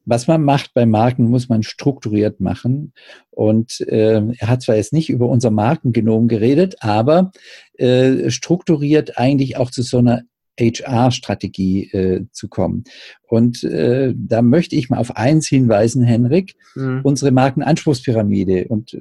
was 0.05 0.27
man 0.27 0.45
macht 0.45 0.75
bei 0.75 0.87
Marken, 0.87 1.29
muss 1.29 1.49
man 1.49 1.63
strukturiert 1.63 2.41
machen. 2.41 2.93
Und 3.31 3.81
äh, 3.83 4.23
er 4.39 4.49
hat 4.49 4.63
zwar 4.63 4.77
jetzt 4.77 4.93
nicht 4.93 5.11
über 5.11 5.29
unser 5.29 5.51
Markengenom 5.51 6.29
geredet, 6.29 6.77
aber 6.81 7.33
äh, 7.75 8.31
strukturiert 8.31 9.19
eigentlich 9.19 9.57
auch 9.57 9.71
zu 9.71 9.83
so 9.83 9.99
einer 9.99 10.23
HR-Strategie 10.59 11.91
äh, 11.93 12.27
zu 12.31 12.49
kommen. 12.49 12.85
Und 13.29 13.65
äh, 13.65 14.13
da 14.17 14.43
möchte 14.43 14.77
ich 14.77 14.91
mal 14.91 14.99
auf 14.99 15.17
eins 15.17 15.49
hinweisen, 15.49 16.03
Henrik, 16.03 16.57
mhm. 16.75 17.01
unsere 17.03 17.31
Markenanspruchspyramide. 17.31 18.67
Und 18.69 18.97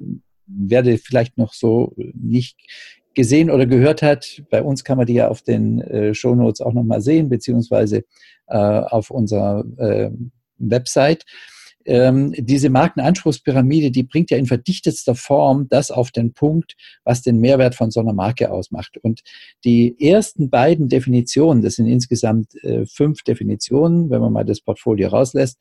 werde 0.54 0.98
vielleicht 0.98 1.38
noch 1.38 1.54
so 1.54 1.94
nicht 2.14 2.58
gesehen 3.14 3.50
oder 3.50 3.66
gehört 3.66 4.02
hat, 4.02 4.44
bei 4.50 4.62
uns 4.62 4.84
kann 4.84 4.98
man 4.98 5.08
die 5.08 5.16
ja 5.16 5.28
auf 5.28 5.42
den 5.42 5.82
äh, 5.82 6.14
Show 6.14 6.36
Notes 6.36 6.62
auch 6.62 6.74
nochmal 6.74 7.02
sehen, 7.02 7.30
beziehungsweise 7.30 8.04
äh, 8.48 8.58
auf 8.58 9.12
unserer 9.12 9.66
äh, 9.78 10.12
Website. 10.58 11.26
Ähm, 11.84 12.34
diese 12.38 12.70
Markenanspruchspyramide, 12.70 13.90
die 13.90 14.04
bringt 14.04 14.30
ja 14.30 14.38
in 14.38 14.46
verdichtetster 14.46 15.16
Form 15.16 15.68
das 15.70 15.90
auf 15.90 16.12
den 16.12 16.34
Punkt, 16.34 16.76
was 17.04 17.24
den 17.24 17.40
Mehrwert 17.40 17.76
von 17.76 17.90
so 17.90 18.00
einer 18.00 18.14
Marke 18.14 18.52
ausmacht. 18.52 18.98
Und 19.02 19.22
die 19.66 19.96
ersten 20.00 20.50
beiden 20.50 20.90
Definitionen, 20.90 21.64
das 21.64 21.76
sind 21.76 21.88
insgesamt 21.88 22.54
äh, 22.64 22.86
fünf 22.86 23.24
Definitionen, 23.24 24.10
wenn 24.10 24.22
man 24.22 24.32
mal 24.32 24.46
das 24.46 24.62
Portfolio 24.62 25.10
rauslässt. 25.10 25.58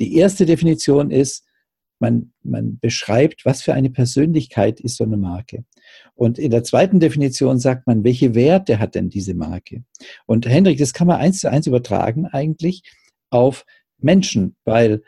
Die 0.00 0.16
erste 0.16 0.44
Definition 0.44 1.10
ist, 1.10 1.44
man, 2.02 2.32
man 2.42 2.78
beschreibt, 2.78 3.46
was 3.46 3.62
für 3.62 3.72
eine 3.72 3.88
Persönlichkeit 3.88 4.80
ist 4.80 4.96
so 4.96 5.04
eine 5.04 5.16
Marke. 5.16 5.64
Und 6.14 6.38
in 6.38 6.50
der 6.50 6.64
zweiten 6.64 7.00
Definition 7.00 7.58
sagt 7.58 7.86
man, 7.86 8.04
welche 8.04 8.34
Werte 8.34 8.78
hat 8.78 8.94
denn 8.94 9.08
diese 9.08 9.34
Marke? 9.34 9.84
Und 10.26 10.46
Hendrik, 10.46 10.78
das 10.78 10.92
kann 10.92 11.06
man 11.06 11.16
eins 11.16 11.38
zu 11.38 11.50
eins 11.50 11.66
übertragen 11.66 12.26
eigentlich 12.26 12.82
auf 13.30 13.64
Menschen, 13.98 14.56
weil 14.66 15.02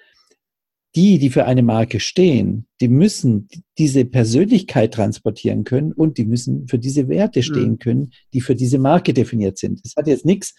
die, 0.96 1.18
die 1.18 1.30
für 1.30 1.44
eine 1.44 1.64
Marke 1.64 1.98
stehen, 1.98 2.66
die 2.80 2.88
müssen 2.88 3.48
diese 3.78 4.04
Persönlichkeit 4.04 4.94
transportieren 4.94 5.64
können 5.64 5.92
und 5.92 6.18
die 6.18 6.24
müssen 6.24 6.68
für 6.68 6.78
diese 6.78 7.08
Werte 7.08 7.42
stehen 7.42 7.72
mhm. 7.72 7.78
können, 7.80 8.10
die 8.32 8.40
für 8.40 8.54
diese 8.54 8.78
Marke 8.78 9.12
definiert 9.12 9.58
sind. 9.58 9.84
Das 9.84 9.94
hat 9.96 10.06
jetzt 10.06 10.24
nichts 10.24 10.54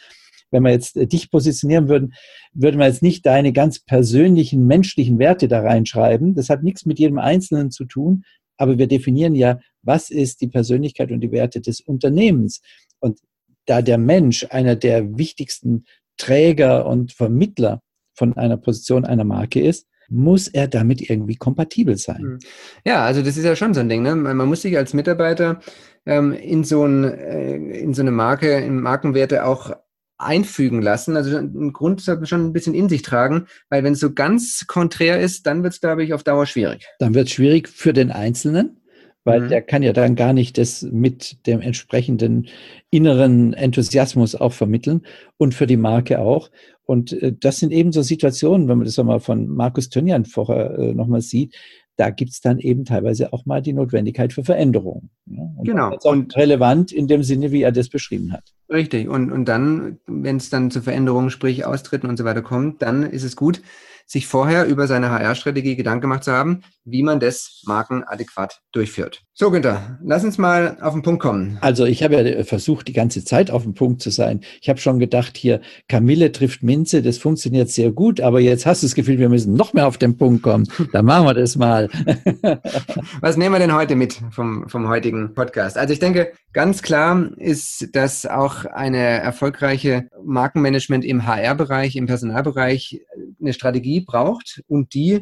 wenn 0.56 0.64
wir 0.64 0.72
jetzt 0.72 0.96
äh, 0.96 1.06
dich 1.06 1.30
positionieren 1.30 1.90
würden, 1.90 2.14
würden 2.54 2.80
wir 2.80 2.88
jetzt 2.88 3.04
nicht 3.04 3.26
deine 3.26 3.52
ganz 3.52 3.80
persönlichen 3.80 4.66
menschlichen 4.66 5.20
Werte 5.20 5.48
da 5.48 5.60
reinschreiben. 5.60 6.34
Das 6.34 6.50
hat 6.50 6.64
nichts 6.64 6.86
mit 6.86 6.98
jedem 6.98 7.20
Einzelnen 7.20 7.72
zu 7.72 7.84
tun, 7.86 8.24
aber 8.58 8.78
wir 8.78 8.88
definieren 8.88 9.36
ja, 9.36 9.60
was 9.82 10.10
ist 10.10 10.42
die 10.42 10.48
Persönlichkeit 10.48 11.12
und 11.12 11.20
die 11.20 11.32
Werte 11.32 11.60
des 11.60 11.82
Unternehmens. 11.82 12.62
Und 13.00 13.20
da 13.66 13.82
der 13.82 13.98
Mensch 13.98 14.46
einer 14.50 14.76
der 14.76 15.18
wichtigsten 15.18 15.86
Träger 16.18 16.86
und 16.86 17.12
Vermittler 17.12 17.82
von 18.14 18.38
einer 18.38 18.56
Position 18.56 19.04
einer 19.04 19.26
Marke 19.26 19.62
ist, 19.62 19.88
muss 20.08 20.48
er 20.48 20.68
damit 20.68 21.10
irgendwie 21.10 21.36
kompatibel 21.36 21.98
sein. 21.98 22.22
Hm. 22.22 22.40
Ja, 22.86 23.04
also 23.04 23.22
das 23.22 23.38
ist 23.38 23.44
ja 23.44 23.56
schon 23.56 23.74
so 23.74 23.82
ein 23.82 23.90
Ding. 23.90 24.04
Ne? 24.04 24.16
Man 24.16 24.48
muss 24.48 24.62
sich 24.62 24.78
als 24.78 24.94
Mitarbeiter 24.94 25.60
ähm, 26.06 26.32
in, 26.32 26.64
so 26.64 26.86
ein, 26.86 27.04
äh, 27.04 27.56
in 27.56 27.94
so 27.94 28.02
eine 28.02 28.12
Marke, 28.12 28.60
in 28.60 28.80
Markenwerte 28.80 29.46
auch 29.46 29.72
einfügen 30.18 30.82
lassen. 30.82 31.18
Also 31.18 31.38
ein 31.38 31.74
Grund 31.74 32.02
sollte 32.02 32.26
schon 32.26 32.46
ein 32.46 32.54
bisschen 32.54 32.74
in 32.74 32.90
sich 32.90 33.02
tragen, 33.02 33.48
weil 33.70 33.84
wenn 33.84 33.94
es 33.94 34.00
so 34.00 34.14
ganz 34.14 34.66
konträr 34.68 35.20
ist, 35.20 35.46
dann 35.46 35.64
wird 35.64 35.74
es, 35.74 35.82
glaube 35.82 36.04
ich, 36.04 36.14
auf 36.14 36.24
Dauer 36.24 36.46
schwierig. 36.46 36.88
Dann 37.00 37.14
wird 37.14 37.28
es 37.28 37.34
schwierig 37.34 37.68
für 37.68 37.94
den 37.94 38.12
Einzelnen, 38.12 38.78
weil 39.24 39.42
mhm. 39.42 39.50
der 39.50 39.62
kann 39.62 39.84
ja 39.84 39.94
dann 39.94 40.16
gar 40.16 40.34
nicht 40.34 40.58
das 40.58 40.84
mit 40.84 41.46
dem 41.48 41.62
entsprechenden 41.62 42.48
inneren 42.92 43.54
Enthusiasmus 43.54 44.36
auch 44.36 44.54
vermitteln 44.54 45.02
und 45.38 45.54
für 45.54 45.68
die 45.68 45.78
Marke 45.78 46.20
auch. 46.20 46.50
Und 46.84 47.12
äh, 47.14 47.34
das 47.38 47.58
sind 47.58 47.72
eben 47.72 47.92
so 47.92 48.02
Situationen, 48.02 48.68
wenn 48.68 48.78
man 48.78 48.86
das 48.86 48.98
nochmal 48.98 49.20
von 49.20 49.48
Markus 49.48 49.90
Tönjan 49.90 50.26
vorher 50.26 50.78
äh, 50.78 50.94
nochmal 50.94 51.22
sieht, 51.22 51.56
da 51.98 52.10
gibt 52.10 52.32
es 52.32 52.42
dann 52.42 52.60
eben 52.60 52.86
teilweise 52.86 53.32
auch 53.34 53.46
mal 53.46 53.62
die 53.62 53.74
Notwendigkeit 53.74 54.34
für 54.34 54.44
Veränderungen. 54.44 55.10
Ja? 55.26 55.44
Und 55.56 55.68
genau. 55.68 55.98
Und 56.04 56.36
relevant 56.36 56.92
in 56.92 57.08
dem 57.08 57.24
Sinne, 57.24 57.52
wie 57.52 57.62
er 57.62 57.72
das 57.72 57.90
beschrieben 57.90 58.34
hat. 58.34 58.44
Richtig. 58.70 59.08
Und, 59.08 59.32
und 59.32 59.46
dann, 59.46 60.00
wenn 60.08 60.38
es 60.38 60.50
dann 60.50 60.72
zu 60.72 60.82
Veränderungen, 60.82 61.30
sprich 61.30 61.66
Austritten 61.66 62.08
und 62.08 62.18
so 62.18 62.26
weiter 62.26 62.42
kommt, 62.42 62.82
dann 62.82 63.04
ist 63.04 63.24
es 63.24 63.36
gut, 63.36 63.62
sich 64.06 64.28
vorher 64.28 64.66
über 64.66 64.88
seine 64.88 65.10
HR-Strategie 65.10 65.76
Gedanken 65.76 66.02
gemacht 66.02 66.24
zu 66.24 66.32
haben, 66.32 66.62
wie 66.84 67.04
man 67.04 67.20
das 67.20 67.64
markenadäquat 67.66 68.62
durchführt. 68.72 69.24
So, 69.34 69.52
Günther, 69.52 70.00
lass 70.04 70.24
uns 70.24 70.38
mal 70.38 70.78
auf 70.82 70.94
den 70.94 71.02
Punkt 71.02 71.22
kommen. 71.22 71.58
Also 71.60 71.86
ich 71.86 72.04
habe 72.04 72.16
ja 72.16 72.44
versucht, 72.44 72.88
die 72.88 72.94
ganze 72.94 73.26
Zeit 73.26 73.52
auf 73.52 73.64
dem 73.64 73.74
Punkt 73.74 74.02
zu 74.02 74.12
sein. 74.12 74.42
Ich 74.62 74.70
habe 74.70 74.80
schon 74.80 75.00
gedacht, 75.00 75.36
hier, 75.36 75.60
Kamille 75.90 76.32
trifft 76.32 76.64
Minze, 76.64 77.02
das 77.02 77.18
funktioniert 77.18 77.70
sehr 77.70 77.92
gut, 77.92 78.22
aber 78.22 78.40
jetzt 78.40 78.66
hast 78.66 78.84
du 78.84 78.88
das 78.88 78.96
Gefühl, 78.96 79.18
wir 79.18 79.30
müssen 79.30 79.56
noch 79.56 79.74
mehr 79.74 79.88
auf 79.88 79.98
den 79.98 80.16
Punkt 80.18 80.44
kommen. 80.44 80.68
Dann 80.94 81.06
machen 81.06 81.26
wir 81.26 81.34
das 81.34 81.56
mal. 81.56 81.90
Was 83.22 83.36
nehmen 83.36 83.56
wir 83.56 83.60
denn 83.60 83.74
heute 83.74 83.96
mit 83.96 84.22
vom, 84.32 84.70
vom 84.70 84.88
heutigen 84.88 85.34
Podcast? 85.34 85.78
Also 85.78 85.92
ich 85.92 86.00
denke, 86.00 86.32
ganz 86.54 86.82
klar 86.82 87.30
ist, 87.38 87.90
dass 87.94 88.26
auch 88.26 88.66
eine 88.66 89.00
erfolgreiche 89.00 90.08
Markenmanagement 90.24 91.04
im 91.04 91.26
HR-Bereich, 91.26 91.96
im 91.96 92.06
Personalbereich 92.06 93.02
eine 93.46 93.54
Strategie 93.54 94.02
braucht 94.02 94.62
und 94.68 94.94
die 94.94 95.22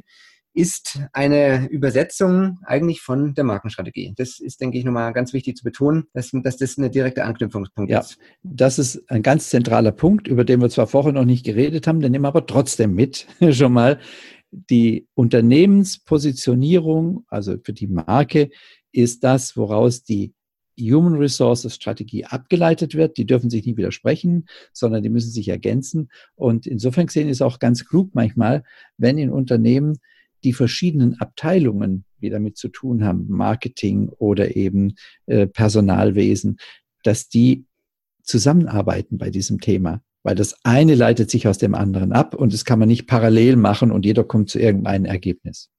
ist 0.54 1.00
eine 1.14 1.68
Übersetzung 1.70 2.60
eigentlich 2.64 3.02
von 3.02 3.34
der 3.34 3.44
Markenstrategie. 3.44 4.14
Das 4.16 4.40
ist, 4.40 4.62
denke 4.62 4.78
ich, 4.78 4.86
nochmal 4.86 5.12
ganz 5.14 5.34
wichtig 5.34 5.58
zu 5.58 5.64
betonen, 5.64 6.04
dass, 6.14 6.30
dass 6.32 6.58
das 6.58 6.78
eine 6.78 6.92
direkte 6.92 7.24
Anknüpfungspunkt 7.24 7.90
ja, 7.92 8.02
ist. 8.02 8.20
Das 8.44 8.78
ist 8.78 9.10
ein 9.10 9.24
ganz 9.24 9.50
zentraler 9.50 9.92
Punkt, 9.92 10.28
über 10.28 10.46
den 10.46 10.62
wir 10.62 10.70
zwar 10.70 10.86
vorher 10.86 11.12
noch 11.12 11.26
nicht 11.26 11.44
geredet 11.44 11.88
haben, 11.88 12.02
den 12.02 12.12
nehmen 12.12 12.26
wir 12.26 12.30
aber 12.30 12.46
trotzdem 12.46 12.94
mit 12.94 13.26
schon 13.52 13.74
mal. 13.74 14.00
Die 14.52 15.08
Unternehmenspositionierung, 15.16 17.26
also 17.28 17.56
für 17.64 17.74
die 17.74 17.88
Marke, 17.88 18.52
ist 18.92 19.24
das, 19.24 19.58
woraus 19.58 20.04
die 20.04 20.36
Human 20.80 21.16
Resources 21.16 21.76
Strategie 21.76 22.26
abgeleitet 22.26 22.96
wird. 22.96 23.18
Die 23.18 23.26
dürfen 23.26 23.50
sich 23.50 23.66
nicht 23.66 23.78
widersprechen, 23.78 24.48
sondern 24.72 25.04
die 25.04 25.10
müssen 25.10 25.32
sich 25.32 25.50
ergänzen. 25.50 26.10
Und 26.36 26.68
insofern 26.68 27.08
gesehen 27.08 27.30
ist 27.30 27.42
auch 27.42 27.60
ganz 27.60 27.86
klug 27.86 28.12
manchmal, 28.14 28.64
wenn 28.98 29.18
in 29.18 29.30
Unternehmen 29.30 30.00
die 30.44 30.54
verschiedenen 30.54 31.20
Abteilungen, 31.20 32.06
die 32.22 32.30
damit 32.30 32.58
zu 32.58 32.68
tun 32.68 33.04
haben, 33.04 33.26
Marketing 33.30 34.10
oder 34.10 34.56
eben 34.56 34.96
äh, 35.26 35.48
Personalwesen, 35.48 36.58
dass 37.04 37.30
die 37.30 37.66
zusammenarbeiten 38.24 39.18
bei 39.18 39.30
diesem 39.30 39.60
Thema. 39.60 40.02
Weil 40.24 40.36
das 40.36 40.56
eine 40.64 40.96
leitet 40.96 41.30
sich 41.30 41.48
aus 41.48 41.58
dem 41.58 41.76
anderen 41.76 42.14
ab 42.14 42.34
und 42.34 42.54
das 42.54 42.64
kann 42.64 42.80
man 42.80 42.88
nicht 42.88 43.08
parallel 43.08 43.58
machen 43.58 43.92
und 43.92 44.06
jeder 44.06 44.24
kommt 44.24 44.50
zu 44.50 44.58
irgendeinem 44.58 45.06
Ergebnis. 45.06 45.70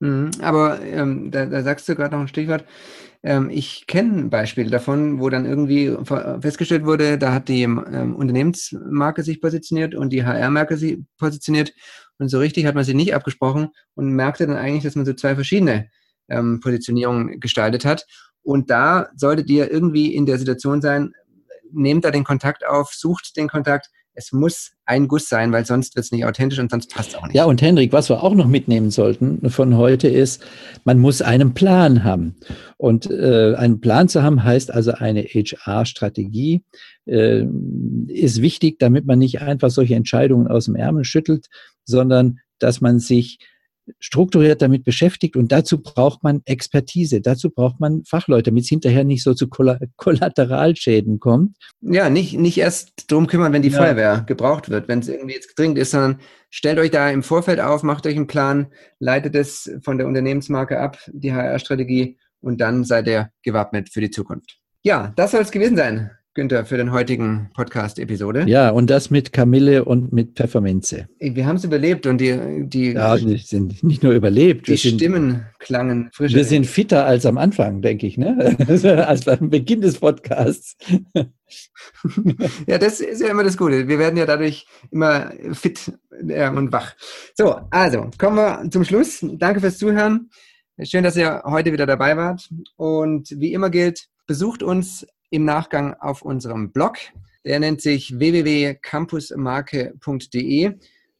Mhm, 0.00 0.30
aber 0.40 0.80
ähm, 0.82 1.30
da, 1.32 1.46
da 1.46 1.62
sagst 1.62 1.88
du 1.88 1.96
gerade 1.96 2.14
noch 2.14 2.20
ein 2.22 2.28
Stichwort. 2.28 2.64
Ähm, 3.24 3.50
ich 3.50 3.86
kenne 3.88 4.24
Beispiele 4.28 4.70
davon, 4.70 5.18
wo 5.20 5.28
dann 5.28 5.44
irgendwie 5.44 5.96
festgestellt 6.40 6.84
wurde, 6.84 7.18
da 7.18 7.32
hat 7.32 7.48
die 7.48 7.62
ähm, 7.64 8.14
Unternehmensmarke 8.16 9.24
sich 9.24 9.40
positioniert 9.40 9.94
und 9.96 10.10
die 10.12 10.24
HR-Marke 10.24 10.76
sich 10.76 10.98
positioniert 11.18 11.72
und 12.18 12.28
so 12.28 12.38
richtig 12.38 12.66
hat 12.66 12.76
man 12.76 12.84
sie 12.84 12.94
nicht 12.94 13.14
abgesprochen 13.14 13.70
und 13.94 14.12
merkte 14.12 14.46
dann 14.46 14.56
eigentlich, 14.56 14.84
dass 14.84 14.94
man 14.94 15.04
so 15.06 15.14
zwei 15.14 15.34
verschiedene 15.34 15.88
ähm, 16.28 16.60
Positionierungen 16.60 17.40
gestaltet 17.40 17.84
hat. 17.84 18.06
Und 18.42 18.70
da 18.70 19.08
solltet 19.16 19.50
ihr 19.50 19.70
irgendwie 19.70 20.14
in 20.14 20.26
der 20.26 20.38
Situation 20.38 20.80
sein, 20.80 21.12
nehmt 21.72 22.04
da 22.04 22.10
den 22.10 22.24
Kontakt 22.24 22.66
auf, 22.66 22.92
sucht 22.94 23.36
den 23.36 23.48
Kontakt, 23.48 23.90
es 24.18 24.32
muss 24.32 24.72
ein 24.84 25.06
Guss 25.06 25.28
sein, 25.28 25.52
weil 25.52 25.64
sonst 25.64 25.94
wird 25.94 26.04
es 26.04 26.10
nicht 26.10 26.24
authentisch 26.24 26.58
und 26.58 26.72
sonst 26.72 26.92
passt 26.92 27.10
es 27.10 27.14
auch 27.14 27.22
nicht. 27.22 27.36
Ja, 27.36 27.44
und 27.44 27.62
Henrik, 27.62 27.92
was 27.92 28.08
wir 28.08 28.20
auch 28.20 28.34
noch 28.34 28.48
mitnehmen 28.48 28.90
sollten 28.90 29.48
von 29.48 29.76
heute 29.76 30.08
ist, 30.08 30.44
man 30.84 30.98
muss 30.98 31.22
einen 31.22 31.54
Plan 31.54 32.02
haben. 32.02 32.34
Und 32.78 33.08
äh, 33.08 33.54
einen 33.54 33.80
Plan 33.80 34.08
zu 34.08 34.24
haben 34.24 34.42
heißt 34.42 34.74
also 34.74 34.90
eine 34.90 35.22
HR-Strategie 35.22 36.64
äh, 37.06 37.44
ist 38.08 38.42
wichtig, 38.42 38.80
damit 38.80 39.06
man 39.06 39.20
nicht 39.20 39.40
einfach 39.40 39.70
solche 39.70 39.94
Entscheidungen 39.94 40.48
aus 40.48 40.64
dem 40.64 40.74
Ärmel 40.74 41.04
schüttelt, 41.04 41.46
sondern 41.84 42.40
dass 42.58 42.80
man 42.80 42.98
sich 42.98 43.38
strukturiert 44.00 44.62
damit 44.62 44.84
beschäftigt 44.84 45.36
und 45.36 45.52
dazu 45.52 45.82
braucht 45.82 46.22
man 46.22 46.42
Expertise, 46.44 47.20
dazu 47.20 47.50
braucht 47.50 47.80
man 47.80 48.04
Fachleute, 48.04 48.50
damit 48.50 48.64
es 48.64 48.68
hinterher 48.68 49.04
nicht 49.04 49.22
so 49.22 49.34
zu 49.34 49.48
Kollateralschäden 49.96 51.20
kommt. 51.20 51.56
Ja, 51.80 52.10
nicht, 52.10 52.38
nicht 52.38 52.58
erst 52.58 53.10
drum 53.10 53.26
kümmern, 53.26 53.52
wenn 53.52 53.62
die 53.62 53.68
ja. 53.68 53.78
Feuerwehr 53.78 54.24
gebraucht 54.26 54.70
wird, 54.70 54.88
wenn 54.88 55.00
es 55.00 55.08
irgendwie 55.08 55.34
jetzt 55.34 55.58
dringend 55.58 55.78
ist, 55.78 55.92
sondern 55.92 56.20
stellt 56.50 56.78
euch 56.78 56.90
da 56.90 57.10
im 57.10 57.22
Vorfeld 57.22 57.60
auf, 57.60 57.82
macht 57.82 58.06
euch 58.06 58.16
einen 58.16 58.26
Plan, 58.26 58.68
leitet 58.98 59.34
es 59.34 59.70
von 59.82 59.98
der 59.98 60.06
Unternehmensmarke 60.06 60.80
ab, 60.80 60.98
die 61.12 61.32
HR-Strategie 61.32 62.18
und 62.40 62.60
dann 62.60 62.84
seid 62.84 63.06
ihr 63.06 63.30
gewappnet 63.42 63.90
für 63.90 64.00
die 64.00 64.10
Zukunft. 64.10 64.58
Ja, 64.82 65.12
das 65.16 65.32
soll 65.32 65.42
es 65.42 65.50
gewesen 65.50 65.76
sein. 65.76 66.10
Günther, 66.38 66.64
für 66.64 66.76
den 66.76 66.92
heutigen 66.92 67.50
Podcast-Episode. 67.52 68.44
Ja, 68.46 68.70
und 68.70 68.88
das 68.90 69.10
mit 69.10 69.32
Kamille 69.32 69.84
und 69.84 70.12
mit 70.12 70.36
Pfefferminze. 70.36 71.08
Wir 71.18 71.44
haben 71.46 71.56
es 71.56 71.64
überlebt 71.64 72.06
und 72.06 72.18
die, 72.18 72.62
die, 72.64 72.92
ja, 72.92 73.16
sind 73.16 73.82
nicht 73.82 74.04
nur 74.04 74.12
überlebt. 74.12 74.68
Die 74.68 74.76
sind, 74.76 75.00
Stimmen 75.00 75.46
klangen 75.58 76.10
frischer. 76.12 76.36
Wir 76.36 76.44
sind 76.44 76.68
fitter 76.68 77.04
als 77.04 77.26
am 77.26 77.38
Anfang, 77.38 77.82
denke 77.82 78.06
ich, 78.06 78.18
ne? 78.18 78.56
als 79.08 79.24
beim 79.24 79.50
Beginn 79.50 79.80
des 79.80 79.98
Podcasts. 79.98 80.76
ja, 82.68 82.78
das 82.78 83.00
ist 83.00 83.20
ja 83.20 83.30
immer 83.30 83.42
das 83.42 83.56
Gute. 83.56 83.88
Wir 83.88 83.98
werden 83.98 84.16
ja 84.16 84.24
dadurch 84.24 84.64
immer 84.92 85.32
fit 85.54 85.92
äh, 86.28 86.48
und 86.50 86.70
wach. 86.70 86.94
So, 87.34 87.56
also 87.70 88.12
kommen 88.16 88.36
wir 88.36 88.70
zum 88.70 88.84
Schluss. 88.84 89.26
Danke 89.28 89.58
fürs 89.58 89.78
Zuhören. 89.78 90.30
Schön, 90.84 91.02
dass 91.02 91.16
ihr 91.16 91.42
heute 91.46 91.72
wieder 91.72 91.86
dabei 91.86 92.16
wart. 92.16 92.48
Und 92.76 93.28
wie 93.40 93.52
immer 93.52 93.70
gilt, 93.70 94.06
besucht 94.28 94.62
uns 94.62 95.04
im 95.30 95.44
Nachgang 95.44 95.94
auf 95.94 96.22
unserem 96.22 96.72
Blog. 96.72 96.96
Der 97.44 97.60
nennt 97.60 97.80
sich 97.80 98.18
www.campusmarke.de. 98.18 100.72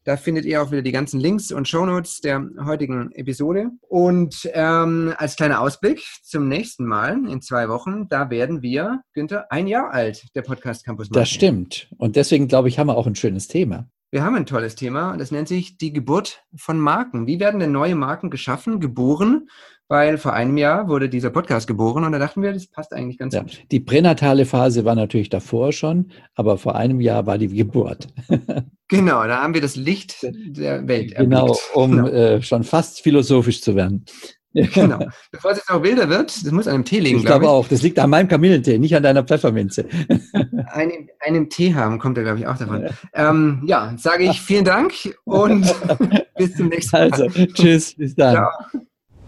Da 0.04 0.16
findet 0.16 0.44
ihr 0.46 0.62
auch 0.62 0.70
wieder 0.70 0.80
die 0.80 0.92
ganzen 0.92 1.20
Links 1.20 1.52
und 1.52 1.68
Shownotes 1.68 2.22
der 2.22 2.42
heutigen 2.64 3.12
Episode. 3.12 3.68
Und 3.88 4.48
ähm, 4.54 5.12
als 5.18 5.36
kleiner 5.36 5.60
Ausblick 5.60 6.02
zum 6.22 6.48
nächsten 6.48 6.86
Mal 6.86 7.28
in 7.28 7.42
zwei 7.42 7.68
Wochen, 7.68 8.08
da 8.08 8.30
werden 8.30 8.62
wir, 8.62 9.02
Günther, 9.12 9.52
ein 9.52 9.66
Jahr 9.66 9.92
alt, 9.92 10.34
der 10.34 10.40
Podcast 10.42 10.86
Campus 10.86 11.10
Marke. 11.10 11.20
Das 11.20 11.28
stimmt. 11.28 11.90
Und 11.98 12.16
deswegen, 12.16 12.48
glaube 12.48 12.68
ich, 12.68 12.78
haben 12.78 12.86
wir 12.86 12.96
auch 12.96 13.06
ein 13.06 13.16
schönes 13.16 13.48
Thema. 13.48 13.90
Wir 14.10 14.24
haben 14.24 14.36
ein 14.36 14.46
tolles 14.46 14.74
Thema 14.74 15.12
und 15.12 15.18
das 15.18 15.30
nennt 15.30 15.48
sich 15.48 15.76
die 15.76 15.92
Geburt 15.92 16.42
von 16.56 16.80
Marken. 16.80 17.26
Wie 17.26 17.40
werden 17.40 17.60
denn 17.60 17.72
neue 17.72 17.94
Marken 17.94 18.30
geschaffen, 18.30 18.80
geboren 18.80 19.48
weil 19.88 20.18
vor 20.18 20.34
einem 20.34 20.58
Jahr 20.58 20.88
wurde 20.88 21.08
dieser 21.08 21.30
Podcast 21.30 21.66
geboren 21.66 22.04
und 22.04 22.12
da 22.12 22.18
dachten 22.18 22.42
wir, 22.42 22.52
das 22.52 22.66
passt 22.66 22.92
eigentlich 22.92 23.18
ganz 23.18 23.34
ja, 23.34 23.42
gut. 23.42 23.62
Die 23.72 23.80
pränatale 23.80 24.44
Phase 24.44 24.84
war 24.84 24.94
natürlich 24.94 25.30
davor 25.30 25.72
schon, 25.72 26.12
aber 26.34 26.58
vor 26.58 26.76
einem 26.76 27.00
Jahr 27.00 27.26
war 27.26 27.38
die 27.38 27.48
Geburt. 27.48 28.08
genau, 28.88 29.26
da 29.26 29.42
haben 29.42 29.54
wir 29.54 29.62
das 29.62 29.76
Licht 29.76 30.18
der 30.22 30.86
Welt 30.86 31.16
Genau, 31.16 31.46
erblickt. 31.46 31.70
um 31.74 31.90
genau. 31.92 32.08
Äh, 32.08 32.42
schon 32.42 32.64
fast 32.64 33.00
philosophisch 33.00 33.62
zu 33.62 33.74
werden. 33.74 34.04
Genau. 34.52 34.98
Bevor 35.30 35.52
es 35.52 35.58
jetzt 35.58 35.70
noch 35.70 35.82
wilder 35.82 36.08
wird, 36.08 36.28
das 36.44 36.52
muss 36.52 36.66
an 36.66 36.74
einem 36.74 36.84
Tee 36.84 37.00
liegen, 37.00 37.18
ich 37.18 37.24
glaube 37.24 37.44
ich. 37.44 37.50
auch. 37.50 37.68
Das 37.68 37.82
liegt 37.82 37.98
an 37.98 38.10
meinem 38.10 38.28
Kamillentee, 38.28 38.78
nicht 38.78 38.94
an 38.94 39.02
deiner 39.02 39.22
Pfefferminze. 39.22 39.86
Einen, 40.72 41.08
einen 41.20 41.50
Tee 41.50 41.74
haben 41.74 41.98
kommt 41.98 42.16
da, 42.18 42.22
glaube 42.22 42.38
ich, 42.38 42.46
auch 42.46 42.56
davon. 42.56 42.88
Ähm, 43.14 43.62
ja, 43.66 43.94
sage 43.96 44.24
ich 44.24 44.40
vielen 44.40 44.64
Dank 44.64 44.92
und 45.24 45.66
bis 46.36 46.54
zum 46.56 46.68
nächsten 46.68 46.96
Mal. 46.96 47.12
Also, 47.12 47.28
tschüss, 47.28 47.94
bis 47.94 48.14
dann. 48.14 48.34
Ciao. 48.34 48.48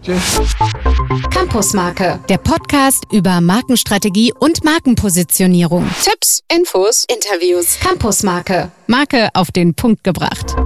Tschüss. 0.03 0.41
Campusmarke, 1.31 2.19
der 2.29 2.39
Podcast 2.39 3.05
über 3.13 3.41
Markenstrategie 3.41 4.33
und 4.39 4.65
Markenpositionierung. 4.65 5.87
Tipps, 6.03 6.43
Infos, 6.51 7.05
Interviews. 7.13 7.79
Campusmarke, 7.81 8.71
Marke 8.87 9.29
auf 9.35 9.51
den 9.51 9.75
Punkt 9.75 10.03
gebracht. 10.03 10.57